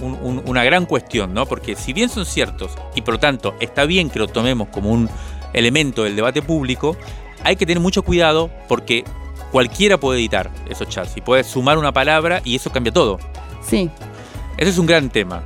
[0.00, 1.46] un- un- una gran cuestión, ¿no?
[1.46, 4.90] Porque si bien son ciertos y por lo tanto está bien que lo tomemos como
[4.90, 5.08] un
[5.52, 6.96] elemento del debate público,
[7.42, 9.04] hay que tener mucho cuidado porque
[9.52, 13.18] cualquiera puede editar esos chats y puede sumar una palabra y eso cambia todo.
[13.66, 13.90] Sí,
[14.56, 15.42] Ese es un gran tema.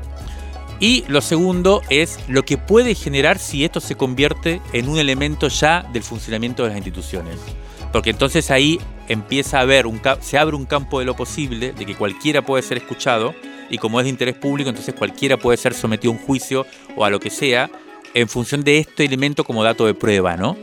[0.81, 5.49] Y lo segundo es lo que puede generar si esto se convierte en un elemento
[5.49, 7.37] ya del funcionamiento de las instituciones.
[7.93, 11.85] Porque entonces ahí empieza a haber un se abre un campo de lo posible, de
[11.87, 13.35] que cualquiera puede ser escuchado,
[13.71, 17.05] y como es de interés público, entonces cualquiera puede ser sometido a un juicio o
[17.05, 17.71] a lo que sea,
[18.15, 20.57] en función de este elemento como dato de prueba, ¿no?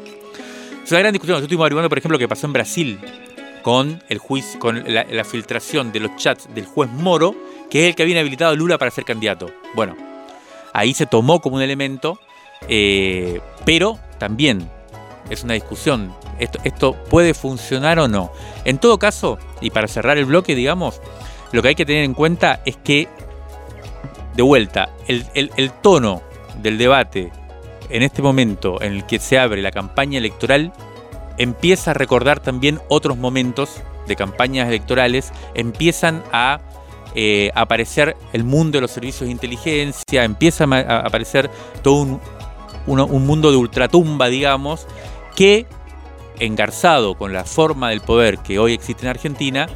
[0.84, 1.34] Es una gran discusión.
[1.34, 3.00] Nosotros estuvimos averiguando, por ejemplo, lo que pasó en Brasil
[3.64, 7.36] con el juicio, con la, filtración de los chats del juez Moro,
[7.70, 9.50] que es el que había inhabilitado a Lula para ser candidato.
[9.74, 9.96] Bueno,
[10.74, 12.20] ahí se tomó como un elemento,
[12.68, 14.70] eh, pero también
[15.32, 16.14] es una discusión.
[16.38, 18.32] Esto puede funcionar o no.
[18.66, 21.02] En todo caso, y para cerrar el bloque, digamos,
[21.52, 23.08] lo que hay que tener en cuenta es que,
[24.36, 26.22] de vuelta, el, tono
[26.62, 27.32] del debate
[27.90, 30.74] en este momento en el que se abre la campaña electoral
[31.38, 36.60] empieza a recordar también otros momentos de campañas electorales, empiezan a
[37.14, 41.50] eh, aparecer el mundo de los servicios de inteligencia, empieza a, aparecer
[41.82, 42.20] todo
[42.88, 44.88] un mundo de ultratumba, digamos,
[45.36, 45.66] que,
[46.40, 49.68] engarzado con la forma del poder que hoy existe en Argentina,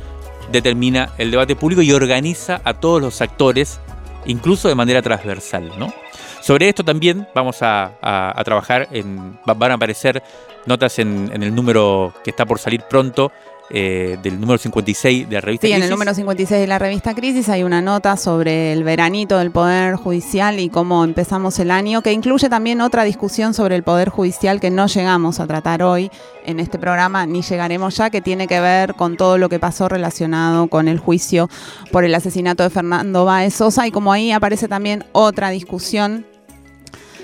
[0.51, 3.79] determina el debate público y organiza a todos los actores,
[4.25, 5.71] incluso de manera transversal.
[5.77, 5.93] ¿no?
[6.41, 10.23] Sobre esto también vamos a, a- trabajar, en, va- van a aparecer
[10.65, 13.31] notas en, en el número que está por salir pronto,
[13.71, 15.91] eh, del número 56 de la revista Sí, en el Crisis.
[15.91, 20.59] número 56 de la revista Crisis hay una nota sobre el veranito del Poder Judicial
[20.59, 24.71] y cómo empezamos el año, que incluye también otra discusión sobre el Poder Judicial que
[24.71, 26.09] no llegamos a tratar hoy
[26.45, 29.87] en este programa, ni llegaremos ya, que tiene que ver con todo lo que pasó
[29.87, 31.49] relacionado con el juicio
[31.91, 36.25] por el asesinato de Fernando Báez Sosa y como ahí aparece también otra discusión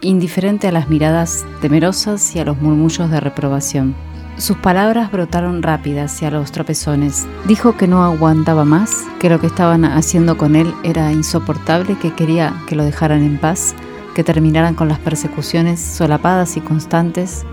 [0.00, 3.96] indiferente a las miradas temerosas y a los murmullos de reprobación.
[4.40, 7.26] Sus palabras brotaron rápidas y a los tropezones.
[7.46, 12.12] Dijo que no aguantaba más, que lo que estaban haciendo con él era insoportable, que
[12.14, 13.74] quería que lo dejaran en paz,
[14.14, 17.44] que terminaran con las persecuciones solapadas y constantes.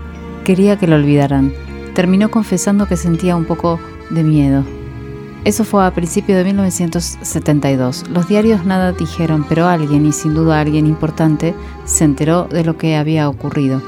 [0.44, 1.52] Quería que lo olvidaran
[1.98, 3.80] terminó confesando que sentía un poco
[4.10, 4.62] de miedo.
[5.44, 8.04] Eso fue a principios de 1972.
[8.08, 12.78] Los diarios nada dijeron, pero alguien, y sin duda alguien importante, se enteró de lo
[12.78, 13.82] que había ocurrido.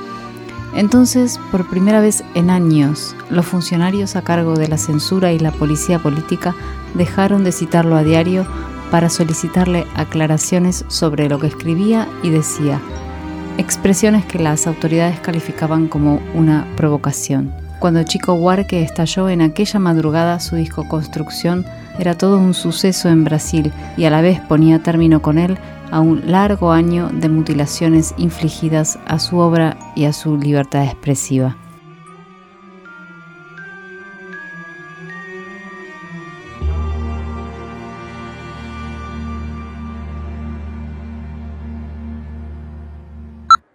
[0.75, 5.51] Entonces, por primera vez en años, los funcionarios a cargo de la censura y la
[5.51, 6.55] policía política
[6.95, 8.47] dejaron de citarlo a diario
[8.91, 12.81] para solicitarle aclaraciones sobre lo que escribía y decía,
[13.59, 17.53] expresiones que las autoridades calificaban como una provocación.
[17.79, 21.65] Cuando Chico Huarque estalló en aquella madrugada su disco Construcción,
[21.99, 25.59] era todo un suceso en Brasil y a la vez ponía término con él
[25.91, 31.57] a un largo año de mutilaciones infligidas a su obra y a su libertad expresiva.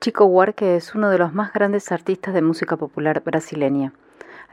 [0.05, 3.91] Chico Huarque es uno de los más grandes artistas de música popular brasileña.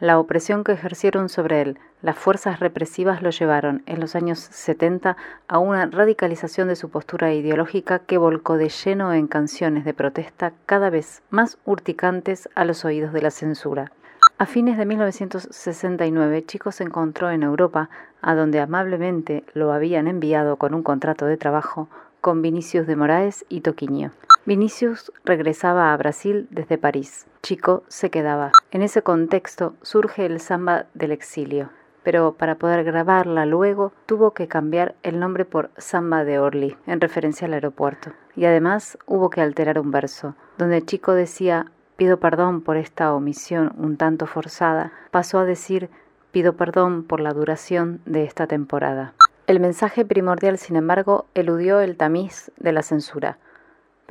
[0.02, 5.16] La opresión que ejercieron sobre él, las fuerzas represivas lo llevaron en los años 70
[5.46, 10.54] a una radicalización de su postura ideológica que volcó de lleno en canciones de protesta
[10.66, 13.92] cada vez más urticantes a los oídos de la censura.
[14.38, 17.88] A fines de 1969, Chico se encontró en Europa,
[18.22, 21.88] a donde amablemente lo habían enviado con un contrato de trabajo
[22.20, 24.10] con Vinicius de Moraes y Toquinho.
[24.44, 27.28] Vinicius regresaba a Brasil desde París.
[27.42, 28.50] Chico se quedaba.
[28.72, 31.70] En ese contexto surge el samba del exilio,
[32.02, 37.00] pero para poder grabarla luego tuvo que cambiar el nombre por Samba de Orly, en
[37.00, 38.14] referencia al aeropuerto.
[38.34, 43.72] Y además hubo que alterar un verso, donde Chico decía pido perdón por esta omisión
[43.78, 45.88] un tanto forzada, pasó a decir
[46.32, 49.12] pido perdón por la duración de esta temporada.
[49.46, 53.38] El mensaje primordial, sin embargo, eludió el tamiz de la censura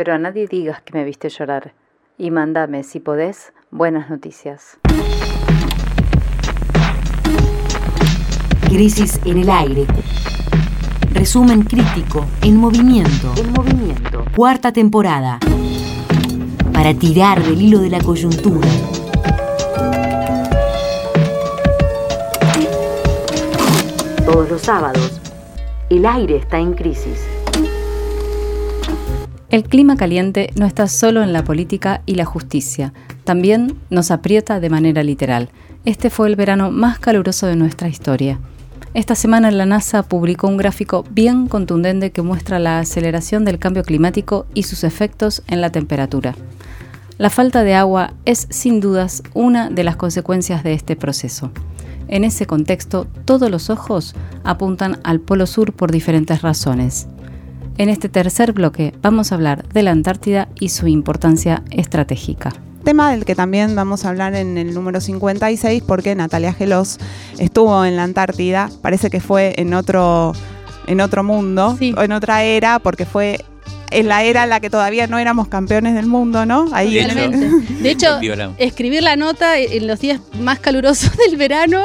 [0.04, 1.76] pero a nadie digas que me viste llorar.
[2.18, 4.80] Y mándame, si podés, buenas noticias.
[8.68, 9.86] Crisis en el aire.
[11.14, 13.32] Resumen crítico en movimiento.
[13.38, 14.26] En movimiento.
[14.36, 15.38] Cuarta temporada.
[16.74, 18.68] Para tirar del hilo de la coyuntura.
[24.26, 25.22] Todos los sábados,
[25.92, 27.31] el aire está en crisis.
[29.52, 32.94] El clima caliente no está solo en la política y la justicia,
[33.26, 35.50] también nos aprieta de manera literal.
[35.84, 38.40] Este fue el verano más caluroso de nuestra historia.
[38.94, 43.84] Esta semana la NASA publicó un gráfico bien contundente que muestra la aceleración del cambio
[43.84, 46.34] climático y sus efectos en la temperatura.
[47.18, 51.52] La falta de agua es sin dudas una de las consecuencias de este proceso.
[52.08, 57.08] En ese contexto, todos los ojos apuntan al Polo Sur por diferentes razones.
[57.82, 62.54] En este tercer bloque vamos a hablar de la Antártida y su importancia estratégica.
[62.84, 67.00] Tema del que también vamos a hablar en el número 56 porque Natalia Gelos
[67.40, 70.34] estuvo en la Antártida, parece que fue en otro
[70.86, 73.44] en otro mundo, o en otra era, porque fue
[73.92, 76.70] en la era en la que todavía no éramos campeones del mundo, ¿no?
[76.72, 78.20] Ahí de hecho,
[78.58, 81.84] escribir la nota en los días más calurosos del verano,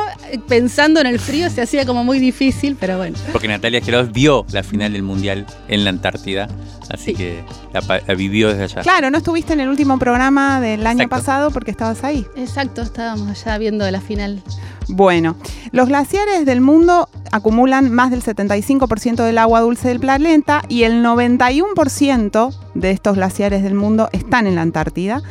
[0.48, 3.18] pensando en el frío, se hacía como muy difícil, pero bueno.
[3.32, 6.48] Porque Natalia Geroz vio la final del Mundial en la Antártida,
[6.90, 7.42] así que
[7.72, 8.82] la, vivió desde allá.
[8.82, 12.26] Claro, no estuviste en el último programa del año pasado porque estabas ahí.
[12.36, 14.42] Exacto, estábamos allá viendo la final.
[14.88, 15.34] Bueno,
[15.72, 21.04] los glaciares del mundo acumulan más del 75% del agua dulce del planeta y el
[21.04, 25.22] 91% de estos glaciares del mundo están en la Antártida.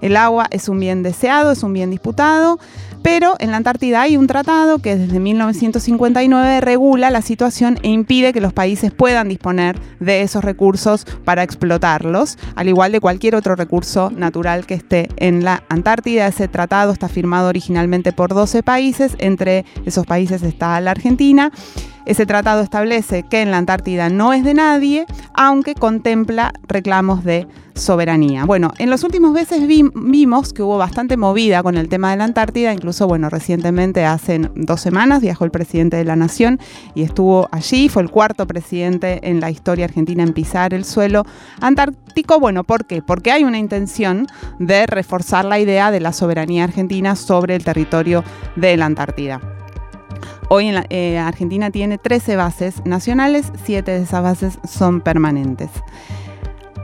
[0.00, 2.58] El agua es un bien deseado, es un bien disputado,
[3.04, 8.32] pero en la Antártida hay un tratado que desde 1959 regula la situación e impide
[8.32, 13.56] que los países puedan disponer de esos recursos para explotarlos, al igual de cualquier otro
[13.56, 16.26] recurso natural que esté en la Antártida.
[16.26, 21.52] Ese tratado está firmado originalmente por 12 países, entre esos países está la Argentina.
[22.06, 27.46] Ese tratado establece que en la Antártida no es de nadie, aunque contempla reclamos de
[27.74, 28.44] soberanía.
[28.44, 32.24] Bueno, en los últimos meses vimos que hubo bastante movida con el tema de la
[32.24, 36.60] Antártida, incluso, bueno, recientemente, hace dos semanas, viajó el presidente de la Nación
[36.94, 41.24] y estuvo allí, fue el cuarto presidente en la historia argentina en pisar el suelo
[41.60, 42.38] antártico.
[42.38, 43.02] Bueno, ¿por qué?
[43.02, 44.26] Porque hay una intención
[44.58, 48.22] de reforzar la idea de la soberanía argentina sobre el territorio
[48.56, 49.40] de la Antártida.
[50.48, 55.70] Hoy en eh, Argentina tiene 13 bases nacionales, 7 de esas bases son permanentes.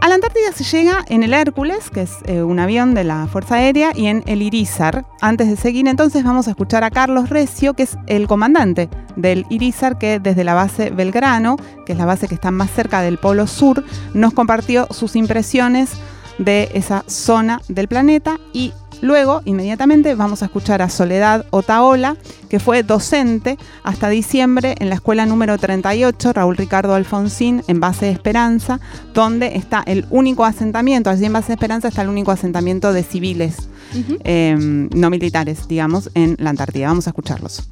[0.01, 3.27] A la Antártida se llega en el Hércules, que es eh, un avión de la
[3.27, 5.05] Fuerza Aérea, y en el Irizar.
[5.21, 9.45] Antes de seguir, entonces vamos a escuchar a Carlos Recio, que es el comandante del
[9.51, 13.19] Irizar, que desde la base Belgrano, que es la base que está más cerca del
[13.19, 13.85] Polo Sur,
[14.15, 16.01] nos compartió sus impresiones
[16.39, 18.73] de esa zona del planeta y
[19.03, 22.17] Luego, inmediatamente, vamos a escuchar a Soledad Otaola,
[22.49, 28.07] que fue docente hasta diciembre en la escuela número 38, Raúl Ricardo Alfonsín, en Base
[28.07, 28.79] de Esperanza,
[29.15, 33.03] donde está el único asentamiento, allí en Base de Esperanza está el único asentamiento de
[33.03, 33.69] civiles,
[34.25, 36.89] em, no militares, digamos, en la Antártida.
[36.89, 37.71] Vamos a escucharlos.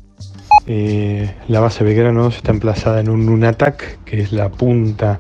[0.67, 5.19] Eh, la base Belgrano está emplazada en un Nunatak, que es la punta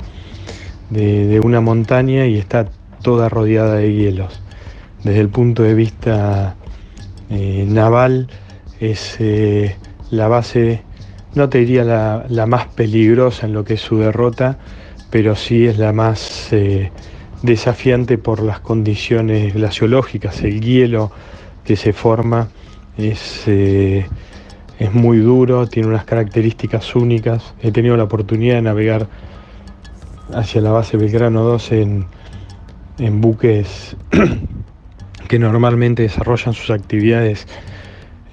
[0.91, 2.67] de una montaña y está
[3.03, 4.41] toda rodeada de hielos
[5.05, 6.57] desde el punto de vista
[7.31, 8.29] eh, naval
[8.81, 9.77] es eh,
[10.11, 10.83] la base,
[11.35, 14.59] no te diría la, más peligrosa en lo que es su derrota,
[15.11, 16.91] pero sí es la más eh,
[17.43, 21.11] desafiante por las condiciones glaciológicas, el hielo
[21.65, 22.49] que se forma
[22.97, 27.55] es, es muy duro, tiene unas características únicas.
[27.61, 29.07] He tenido la oportunidad de navegar
[30.33, 32.07] hacia la base Belgrano 2 en,
[32.99, 33.97] en buques
[35.29, 37.47] que normalmente desarrollan sus actividades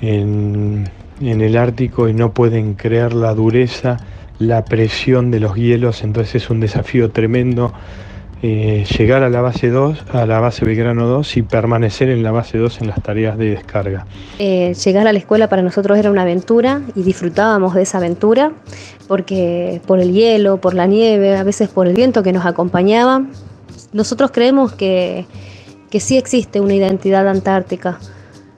[0.02, 0.90] en,
[1.22, 3.98] el Ártico y no pueden creer la dureza,
[4.40, 7.74] la presión de los hielos, entonces es un desafío tremendo
[8.42, 12.32] eh, llegar a la base 2, a la base Belgrano 2 y permanecer en la
[12.32, 14.06] base 2 en las tareas de descarga.
[14.40, 18.52] Eh, llegar a la escuela para nosotros era una aventura y disfrutábamos de esa aventura
[19.08, 23.24] porque por el hielo, por la nieve, a veces por el viento que nos acompañaba,
[23.94, 25.26] nosotros creemos que
[25.90, 28.00] que sí existe una identidad antártica,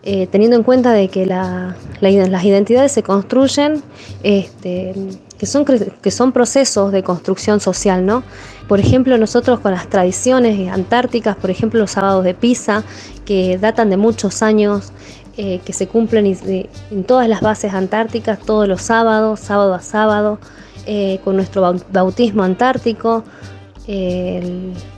[0.04, 3.84] eh, teniendo en cuenta de que las identidades se construyen,
[4.24, 4.94] este,
[5.38, 8.24] que, son, que son procesos de construcción social, ¿no?
[8.68, 12.84] Por ejemplo, nosotros con las tradiciones antárticas, por ejemplo, los sábados de Pisa,
[13.26, 14.92] que datan de muchos años,
[15.38, 20.40] eh, que se cumplen en todas las bases antárticas, todos los sábados, sábado a sábado,
[20.86, 23.24] eh, con nuestro bautismo antártico,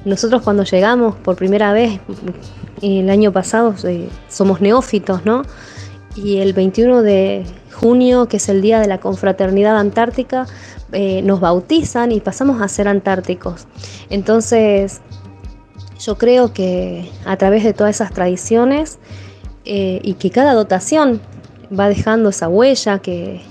[0.04, 2.00] nosotros cuando llegamos por primera vez
[2.82, 5.44] el año pasado eh, somos neófitos, ¿no?
[6.16, 10.48] Y el 21 de junio, que es el día de la confraternidad antártica,
[10.92, 13.68] eh, nos bautizan y pasamos a ser antárticos.
[14.10, 15.02] Entonces,
[16.00, 18.98] yo creo que a través de todas esas tradiciones
[19.66, 21.22] eh, y que cada dotación
[21.78, 23.44] va dejando esa huella que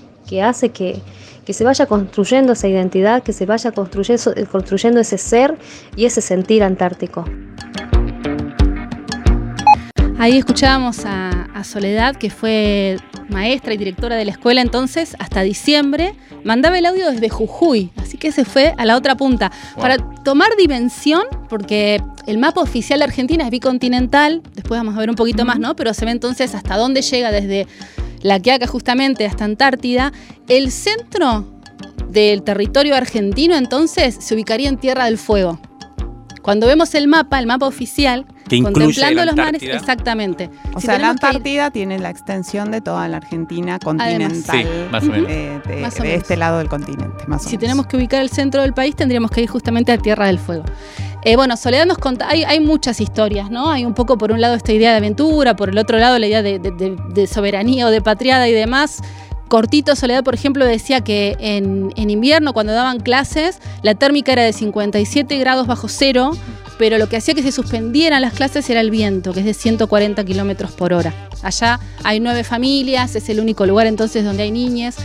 [0.43, 1.01] hace que,
[1.49, 5.57] que se vaya construyendo esa identidad, que se vaya construyendo, construyendo ese ser
[5.97, 7.25] y ese sentir antártico.
[10.19, 12.99] Ahí escuchábamos a, Soledad, que fue
[13.31, 16.15] maestra y directora de la escuela entonces hasta diciembre.
[16.45, 19.51] Mandaba el audio desde Jujuy, así que se fue a la otra punta.
[19.77, 25.09] Para tomar dimensión, porque el mapa oficial de Argentina es bicontinental, después vamos a ver
[25.09, 25.75] un poquito más, ¿no?
[25.77, 27.67] Pero se ve entonces hasta dónde llega desde
[28.23, 30.13] la Quiaca justamente hasta Antártida,
[30.49, 31.45] el centro
[32.09, 35.61] del territorio argentino entonces se ubicaría en Tierra del Fuego.
[36.43, 40.49] Cuando vemos el mapa, el mapa oficial, contemplando los mares, exactamente.
[40.73, 45.29] O sea, la Antártida tiene la extensión de toda la Argentina continental, más o menos.
[45.29, 47.25] de, este lado del continente.
[47.39, 50.39] si tenemos que ubicar el centro del país, tendríamos que ir justamente a Tierra del
[50.39, 50.65] Fuego.
[51.25, 53.71] Eh, bueno, Soledad nos conta, hay, muchas historias, ¿no?
[53.71, 56.27] Hay un poco por un lado esta idea de aventura, por el otro lado la
[56.27, 59.03] idea de, soberanía o de patriada y demás.
[59.49, 64.53] Cortito Soledad, por ejemplo, decía que en, invierno, cuando daban clases, la térmica era de
[64.53, 66.33] 57 grados bajo cero,
[66.79, 69.55] pero lo que hacía que se suspendieran las clases era el viento, que es de
[69.55, 71.13] 140 kilómetros por hora.
[71.43, 74.97] Allá hay nueve familias, es el único lugar entonces donde hay niñas.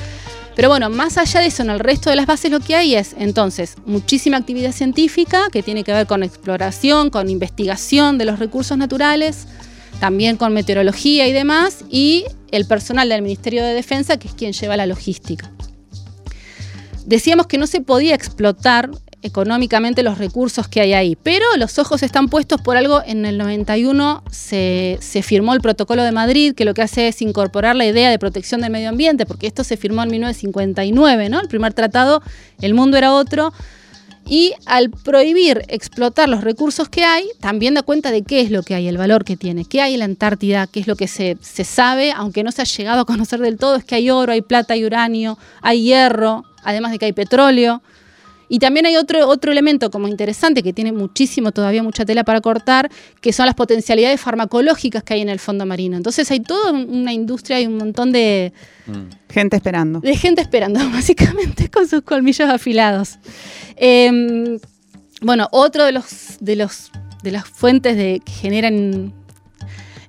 [0.56, 2.95] Pero bueno, más allá de eso, en el resto de las bases lo que hay
[2.95, 8.39] es entonces muchísima actividad científica que tiene que ver con exploración, con investigación de los
[8.39, 9.47] recursos naturales,
[9.99, 14.54] también con meteorología y demás, y el personal del Ministerio de Defensa, que es quien
[14.54, 15.51] lleva la logística.
[17.06, 18.91] Decíamos que no se podía explotar
[19.24, 21.17] económicamente los recursos que hay ahí.
[21.21, 23.01] Pero los ojos están puestos por algo.
[23.05, 27.76] En el 91 se, firmó el Protocolo de Madrid, que lo que hace es incorporar
[27.76, 31.39] la idea de protección del medio ambiente, porque esto se firmó en 1959, ¿no?
[31.39, 32.21] El primer tratado,
[32.61, 33.53] el mundo era otro.
[34.26, 38.63] Y al prohibir explotar los recursos que hay, también da cuenta de qué es lo
[38.63, 41.09] que hay, el valor que tiene, qué hay en la Antártida, qué es lo que
[41.09, 44.09] se, se sabe, aunque no se ha llegado a conocer del todo, es que hay
[44.09, 47.82] oro, hay plata, hay uranio, hay hierro, además de que hay petróleo.
[48.54, 52.39] Y también hay otro, otro elemento como interesante que tiene muchísimo, todavía mucha tela para
[52.39, 55.97] cortar, que son las potencialidades farmacológicas que hay en el fondo marino.
[55.97, 58.54] Entonces hay toda una industria y un montón de...
[59.28, 60.01] Gente esperando.
[60.01, 63.18] De gente esperando, básicamente, con sus colmillos afilados.
[63.76, 64.60] Em,
[65.24, 66.91] bueno, otro de los, de los
[67.24, 69.14] de las fuentes de, que generan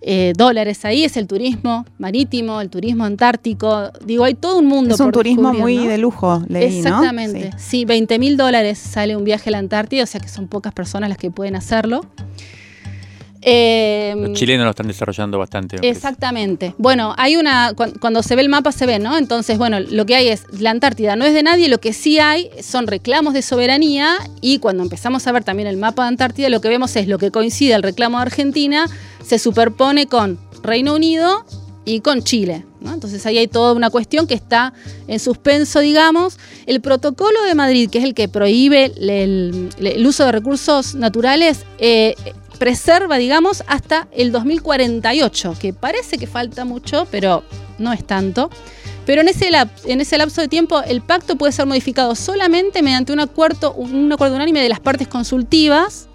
[0.07, 3.91] eh, dólares ahí, es el turismo marítimo, el turismo antártico.
[4.05, 4.95] Digo, hay todo un mundo.
[4.95, 7.53] Es un turismo muy de lujo, leí, Exactamente.
[7.57, 10.75] Sí, 20 mil dólares sale un viaje a la Antártida, o sea que son pocas
[10.75, 12.03] personas las que pueden hacerlo.
[13.47, 15.77] Eh, Los chilenos lo están desarrollando bastante.
[15.87, 16.75] Exactamente.
[16.79, 17.75] Bueno, hay una.
[17.75, 19.19] Cuando, se ve el mapa se ve, ¿no?
[19.19, 20.47] Entonces, bueno, lo que hay es.
[20.59, 24.17] La Antártida no es de nadie, lo que sí hay son reclamos de soberanía.
[24.41, 27.19] Y cuando empezamos a ver también el mapa de Antártida, lo que vemos es lo
[27.19, 28.87] que coincide el reclamo de Argentina,
[29.23, 31.45] se superpone con Reino Unido
[31.85, 32.65] y con Chile.
[32.81, 32.95] ¿no?
[32.95, 34.73] Entonces ahí hay toda una cuestión que está
[35.07, 36.39] en suspenso, digamos.
[36.65, 42.15] El protocolo de Madrid, que es el que prohíbe el, uso de recursos naturales, eh,
[42.59, 47.45] preserva, digamos, hasta el 2048, que parece que falta mucho, pero
[47.79, 48.51] no es tanto.
[49.07, 49.51] Pero en ese,
[49.85, 54.11] en ese lapso de tiempo el pacto puede ser modificado solamente mediante un acuerdo, un
[54.13, 56.09] acuerdo unánime de las partes consultivas.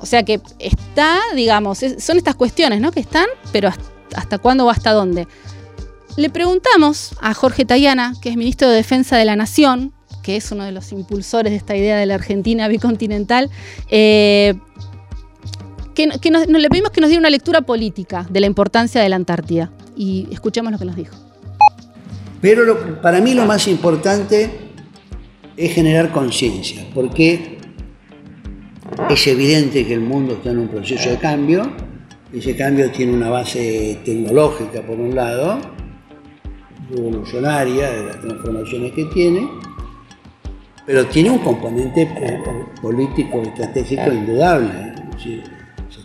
[0.00, 2.92] O sea que está, digamos, son estas cuestiones, ¿no?
[2.92, 3.70] Que están, pero
[4.14, 5.26] hasta, cuándo o hasta dónde.
[6.16, 10.52] Le preguntamos a Jorge Tayana, que es ministro de Defensa de la Nación, que es
[10.52, 13.50] uno de los impulsores de esta idea de la Argentina bicontinental,
[13.90, 14.54] eh,
[15.94, 19.70] que, le pedimos que nos diera una lectura política de la importancia de la Antártida.
[19.96, 21.14] Y escuchemos lo que nos dijo.
[22.40, 24.50] Pero para mí lo más importante
[25.56, 27.58] es generar conciencia, porque
[29.08, 31.72] es evidente que el mundo está en un proceso de cambio.
[32.32, 35.58] Ese cambio tiene una base tecnológica, por un lado,
[36.90, 39.48] revolucionaria de las transformaciones que tiene,
[40.84, 42.42] pero tiene un componente eh,
[42.82, 44.92] político estratégico indudable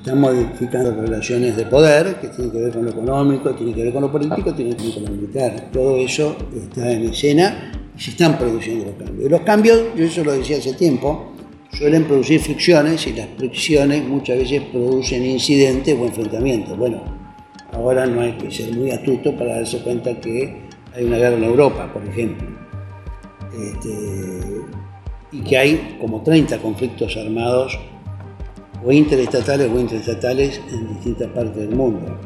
[0.10, 3.94] están modificando relaciones de poder, que tienen que ver con lo económico, tienen que ver
[3.94, 5.70] con lo político, tienen que ver con lo militar.
[5.72, 9.26] Todo eso está en escena y se están produciendo los cambios.
[9.26, 11.34] Y los cambios, yo eso lo decía hace tiempo,
[11.72, 16.76] suelen producir fricciones y las fricciones muchas veces producen incidentes o enfrentamientos.
[16.76, 17.04] Bueno,
[17.72, 20.64] ahora no hay que ser muy astuto para darse cuenta que
[20.96, 22.48] hay una guerra en Europa, por ejemplo.
[23.54, 24.62] Este,
[25.32, 27.78] y que hay como 30 conflictos armados
[28.84, 32.18] o interestatales o interestatales en distintas partes del mundo.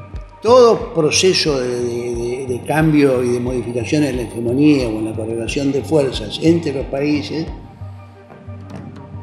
[0.41, 5.83] Todo proceso de, cambio y de modificación en la hegemonía o en la correlación de
[5.83, 7.45] fuerzas entre los países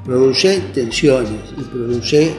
[0.04, 2.32] produce tensiones y produce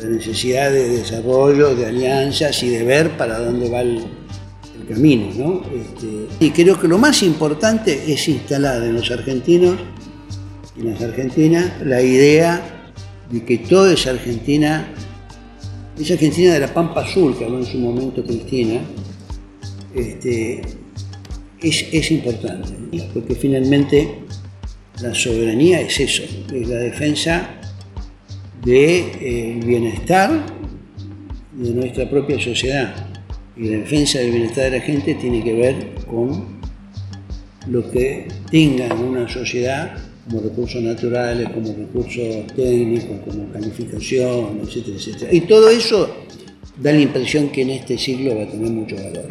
[0.00, 4.04] la necesidad de desarrollo, de alianzas y de ver para dónde va el,
[4.88, 5.26] camino.
[5.36, 5.62] ¿no?
[5.74, 9.76] Este, y creo que lo más importante es instalar en los argentinos
[10.76, 12.75] y en las argentinas la idea
[13.30, 14.88] de que toda esa Argentina,
[15.98, 18.80] esa Argentina de la Pampa Azul que habló en su momento Cristina,
[19.94, 20.62] este,
[21.60, 22.70] es, importante,
[23.12, 24.20] porque finalmente
[25.00, 26.22] la soberanía es eso,
[26.54, 27.50] es la defensa
[28.62, 30.44] del eh, bienestar
[31.52, 32.94] de nuestra propia sociedad.
[33.56, 36.56] Y la defensa del bienestar de la gente tiene que ver con
[37.68, 39.96] lo que tenga en una sociedad
[40.28, 45.34] como recursos naturales, como recursos técnicos, como calificación, etcétera, etcétera.
[45.34, 46.08] Y todo eso
[46.76, 49.28] da la impresión que en este siglo va a tener mucho valor.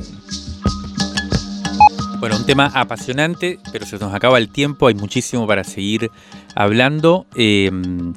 [2.20, 6.10] Bueno, un tema apasionante, pero se nos acaba el tiempo, hay muchísimo para seguir
[6.56, 7.28] hablando.
[7.36, 8.14] Em,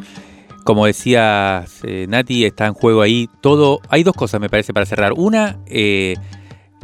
[0.65, 3.81] como decía eh, Nati, está en juego ahí todo.
[3.89, 5.13] Hay dos cosas, me parece, para cerrar.
[5.15, 6.15] Una, eh,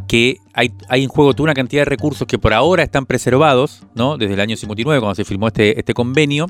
[0.06, 4.16] que hay, en juego toda una cantidad de recursos que por ahora están preservados, ¿no?
[4.16, 6.46] Desde el año 59, cuando se firmó este, este convenio,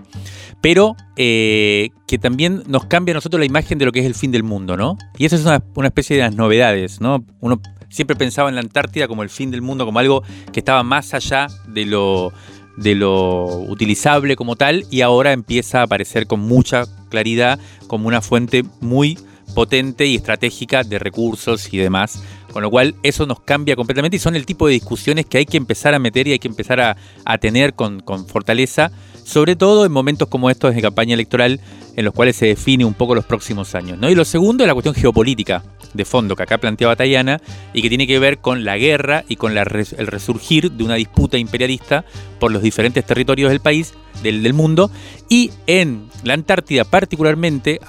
[0.60, 4.14] pero eh, que también nos cambia a nosotros la imagen de lo que es el
[4.14, 4.98] fin del mundo, ¿no?
[5.18, 7.24] Y esa es una, una especie de las novedades, ¿no?
[7.40, 10.82] Uno siempre pensaba en la Antártida como el fin del mundo, como algo que estaba
[10.82, 12.32] más allá de lo,
[12.76, 18.20] de lo utilizable como tal, y ahora empieza a aparecer con mucha claridad como una
[18.20, 19.18] fuente muy
[19.54, 22.22] potente y estratégica de recursos y demás.
[22.52, 25.46] Con lo cual eso nos cambia completamente y son el tipo de discusiones que hay
[25.46, 26.96] que empezar a meter y hay que empezar a,
[27.38, 28.92] tener con, fortaleza
[29.24, 31.60] sobre todo en momentos como estos de campaña electoral
[31.96, 33.98] en los cuales se define un poco los próximos años.
[33.98, 34.10] ¿no?
[34.10, 35.62] Y lo segundo es la cuestión geopolítica
[35.94, 37.40] de fondo que acá planteaba Tayana
[37.72, 41.38] y que tiene que ver con la guerra y con el resurgir de una disputa
[41.38, 42.04] imperialista
[42.38, 44.90] por los diferentes territorios del país, del, mundo,
[45.28, 47.80] y en la Antártida particularmente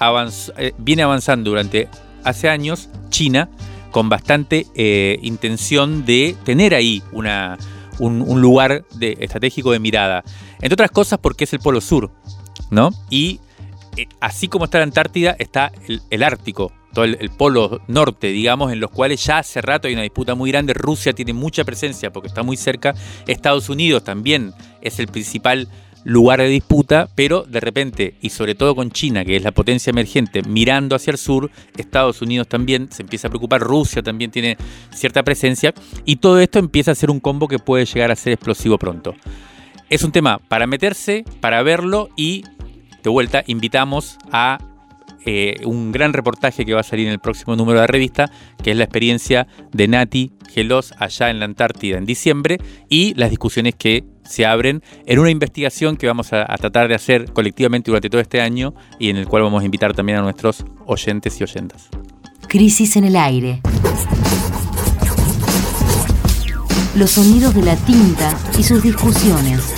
[0.56, 1.88] eh, viene avanzando durante
[2.24, 3.48] hace años China
[3.90, 7.56] con bastante eh, intención de tener ahí una,
[7.98, 10.24] un, lugar de, estratégico de mirada.
[10.60, 12.10] Entre otras cosas porque es el Polo Sur,
[12.70, 12.90] ¿no?
[13.10, 13.40] Y
[13.96, 15.72] eh, así como está la Antártida, está
[16.10, 19.94] el, Ártico, todo el, el, polo norte, digamos, en los cuales ya hace rato hay
[19.94, 20.74] una disputa muy grande.
[20.74, 22.94] Rusia tiene mucha presencia porque está muy cerca.
[23.26, 25.68] Estados Unidos también es el principal
[26.06, 29.90] lugar de disputa, pero de repente, y sobre todo con China, que es la potencia
[29.90, 34.56] emergente, mirando hacia el sur, Estados Unidos también se empieza a preocupar, Rusia también tiene
[34.94, 38.34] cierta presencia, y todo esto empieza a ser un combo que puede llegar a ser
[38.34, 39.16] explosivo pronto.
[39.90, 42.44] Es un tema para meterse, para verlo y
[43.02, 44.58] de vuelta invitamos a
[45.24, 48.30] eh, un gran reportaje que va a salir en el próximo número de la revista,
[48.62, 53.30] que es la experiencia de Nati Gelos allá en la Antártida en diciembre y las
[53.30, 58.10] discusiones que se abren en una investigación que vamos a, tratar de hacer colectivamente durante
[58.10, 61.44] todo este año y en el cual vamos a invitar también a nuestros oyentes y
[61.44, 61.88] oyentas.
[62.48, 63.60] Crisis en el aire.
[66.94, 69.74] Los sonidos de la tinta y sus discusiones.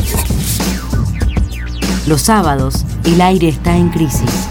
[2.06, 4.48] Los sábados, el aire está en crisis.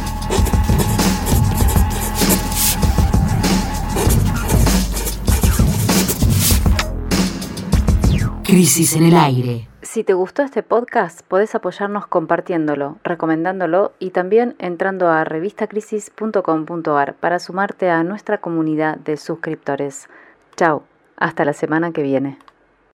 [8.43, 9.68] Crisis en el aire.
[9.90, 17.40] Si te gustó este podcast, podés apoyarnos compartiéndolo, recomendándolo y también entrando a revistacrisis.com.ar para
[17.40, 20.10] sumarte a nuestra comunidad de suscriptores.
[20.58, 20.84] Chao,
[21.16, 22.38] hasta la semana que viene.